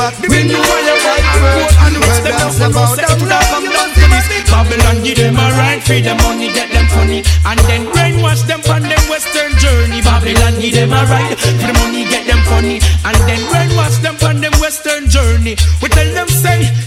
But 0.04 0.20
we 0.28 0.44
know 0.44 0.60
you 0.60 0.96
like 1.00 1.24
Babylon 4.54 5.02
give 5.02 5.16
them 5.16 5.36
a 5.36 5.50
right, 5.58 5.82
feed 5.82 6.04
them 6.04 6.16
money, 6.18 6.48
get 6.52 6.70
them 6.70 6.86
funny, 6.88 7.22
and 7.44 7.58
then 7.66 7.86
brainwash 7.90 8.46
them 8.46 8.60
from 8.62 8.82
them 8.82 9.02
western 9.10 9.50
journey. 9.58 10.00
Babylon 10.00 10.60
give 10.60 10.74
them 10.74 10.92
a 10.92 11.04
right, 11.10 11.36
for 11.38 11.52
the 11.56 11.72
money, 11.80 12.04
get 12.04 12.26
them 12.26 12.38
funny, 12.46 12.80
and 13.04 13.16
then 13.28 13.40
brainwash 13.50 14.00
them 14.00 14.14
from 14.16 14.40
them 14.40 14.52
western 14.60 15.08
journey. 15.08 15.56
We 15.82 15.88
tell 15.88 16.06
them 16.14 16.28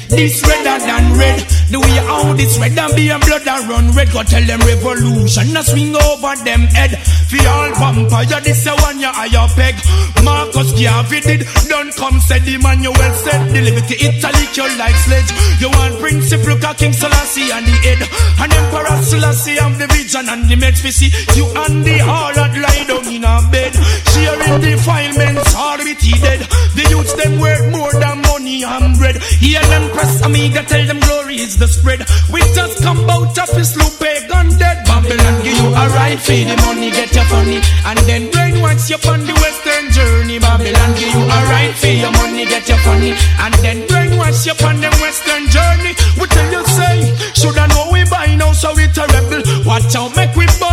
this 0.09 0.41
redder 0.45 0.79
than 0.85 1.17
red. 1.17 1.39
The 1.69 1.79
way 1.79 1.97
how 2.07 2.33
this 2.33 2.57
red 2.57 2.77
and 2.77 2.95
be 2.95 3.09
a 3.09 3.19
blood 3.19 3.47
and 3.47 3.69
run 3.69 3.91
red. 3.91 4.11
Go 4.11 4.23
tell 4.23 4.43
them 4.43 4.59
revolution, 4.61 5.55
a 5.55 5.63
swing 5.63 5.95
over 5.95 6.35
them 6.43 6.61
head. 6.71 6.97
For 7.27 7.43
all 7.47 7.71
vampire, 7.75 8.41
this 8.41 8.65
a 8.67 8.73
one 8.81 8.99
ya 8.99 9.11
higher 9.13 9.47
peg. 9.55 9.75
Marcus 10.23 10.71
Garvey 10.79 11.19
did, 11.21 11.47
don't 11.67 11.93
come 11.95 12.19
said 12.19 12.43
the 12.43 12.57
man 12.57 12.83
you 12.83 12.91
well 12.91 13.15
said. 13.15 13.51
The 13.53 13.61
liberty 13.61 13.95
Italy 13.99 14.47
you 14.57 14.67
like 14.77 14.95
sledge. 15.05 15.29
You 15.59 15.69
want 15.69 15.99
principle 15.99 16.57
King 16.77 16.93
Selassie 16.93 17.51
and 17.51 17.65
the 17.65 17.75
head. 17.85 18.01
And 18.41 18.53
Emperor 18.53 19.01
Selassie 19.03 19.57
have 19.57 19.77
the 19.77 19.87
vision 19.87 20.27
and 20.29 20.49
the 20.49 20.55
meds 20.55 20.81
see. 20.91 21.11
You 21.37 21.45
and 21.53 21.83
the 21.83 21.99
harlot 21.99 22.53
lie 22.57 22.83
down 22.87 23.07
in 23.13 23.23
a 23.23 23.35
bed. 23.51 23.73
Sharing 24.11 24.61
defilements, 24.61 25.55
all 25.55 25.77
with 25.77 26.01
dead. 26.21 26.41
The 26.75 26.83
youths 26.89 27.13
them 27.13 27.39
work 27.39 27.63
more 27.71 27.93
than 27.93 28.26
money 28.47 28.63
and 28.63 28.97
bread. 28.97 29.17
Hear 29.39 29.61
them 29.67 29.89
press 29.91 30.21
Amiga, 30.23 30.63
tell 30.63 30.85
them 30.85 30.99
glory 30.99 31.35
is 31.35 31.57
the 31.57 31.67
spread. 31.67 31.99
We 32.31 32.39
just 32.55 32.81
come 32.81 33.09
out 33.09 33.37
of 33.37 33.49
his 33.55 33.75
loop, 33.75 34.01
eh, 34.01 34.27
gun 34.27 34.49
dead. 34.57 34.85
Babylon 34.85 35.43
give 35.43 35.57
you 35.57 35.69
a 35.69 35.85
right 35.95 36.19
for 36.19 36.31
the 36.31 36.55
money, 36.65 36.89
get 36.91 37.13
your 37.13 37.25
funny. 37.25 37.59
And 37.85 37.99
then 38.07 38.29
brainwash 38.31 38.89
you 38.89 38.99
on 39.11 39.25
the 39.25 39.33
western 39.43 39.91
journey. 39.91 40.39
Babylon 40.39 40.91
give 40.95 41.13
you 41.13 41.23
a 41.23 41.39
right 41.51 41.75
for 41.75 41.87
your 41.87 42.11
money, 42.11 42.45
get 42.45 42.67
your 42.67 42.79
funny. 42.79 43.11
And 43.43 43.53
then 43.65 43.87
brainwash 43.87 44.45
you 44.45 44.55
on 44.65 44.79
the 44.79 44.91
western 45.03 45.47
journey. 45.49 45.93
We 46.19 46.25
tell 46.27 46.51
you 46.51 46.63
say, 46.65 46.95
should 47.33 47.57
I 47.57 47.67
know 47.67 47.89
we 47.91 48.03
buy 48.09 48.35
now, 48.35 48.53
so 48.53 48.71
it's 48.77 48.95
terrible. 48.95 49.43
rebel. 49.43 49.65
Watch 49.65 49.95
out, 49.95 50.15
make 50.15 50.35
we 50.35 50.45
buy 50.59 50.66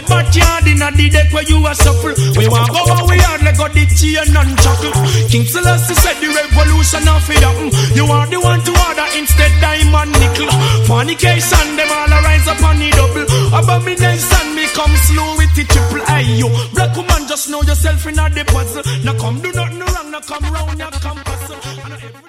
hard 0.00 0.66
in 0.66 0.80
a 0.80 0.88
the 0.96 1.10
deck 1.10 1.32
where 1.32 1.44
you 1.44 1.60
a 1.66 1.74
shuffle. 1.74 2.14
We 2.36 2.48
want 2.48 2.72
go 2.72 2.80
where 2.88 3.04
we 3.04 3.18
hard 3.20 3.42
like 3.42 3.58
got 3.58 3.72
the 3.76 3.84
chain 3.92 4.32
and 4.32 4.52
chuckle. 4.58 4.92
King 5.28 5.44
Selassie 5.44 5.92
I 5.92 6.00
said 6.00 6.16
the 6.24 6.28
revolution 6.32 7.04
of 7.08 7.28
it 7.28 7.42
happen. 7.44 7.68
You 7.92 8.08
are 8.08 8.26
the 8.26 8.40
one 8.40 8.60
to 8.64 8.72
order 8.72 9.08
instead 9.18 9.52
diamond 9.60 10.12
nickel. 10.16 10.48
Fornication, 10.88 11.76
them 11.76 11.90
all 11.92 12.08
arise 12.08 12.48
upon 12.48 12.78
the 12.80 12.88
double. 12.96 13.26
Abomination, 13.52 14.46
me 14.56 14.64
come 14.72 14.94
slow 15.08 15.36
with 15.36 15.52
the 15.54 15.64
triple. 15.68 16.00
Aye, 16.08 16.40
yo, 16.40 16.48
black 16.72 16.96
woman, 16.96 17.28
just 17.28 17.50
know 17.50 17.62
yourself 17.62 18.06
in 18.06 18.18
a 18.18 18.30
the 18.30 18.44
puzzle. 18.48 18.82
Now 19.04 19.18
come 19.18 19.40
do 19.40 19.52
nothing 19.52 19.80
wrong, 19.80 20.10
now 20.10 20.20
come 20.20 20.44
round. 20.48 20.80
And 20.80 21.92
everything- 21.92 22.21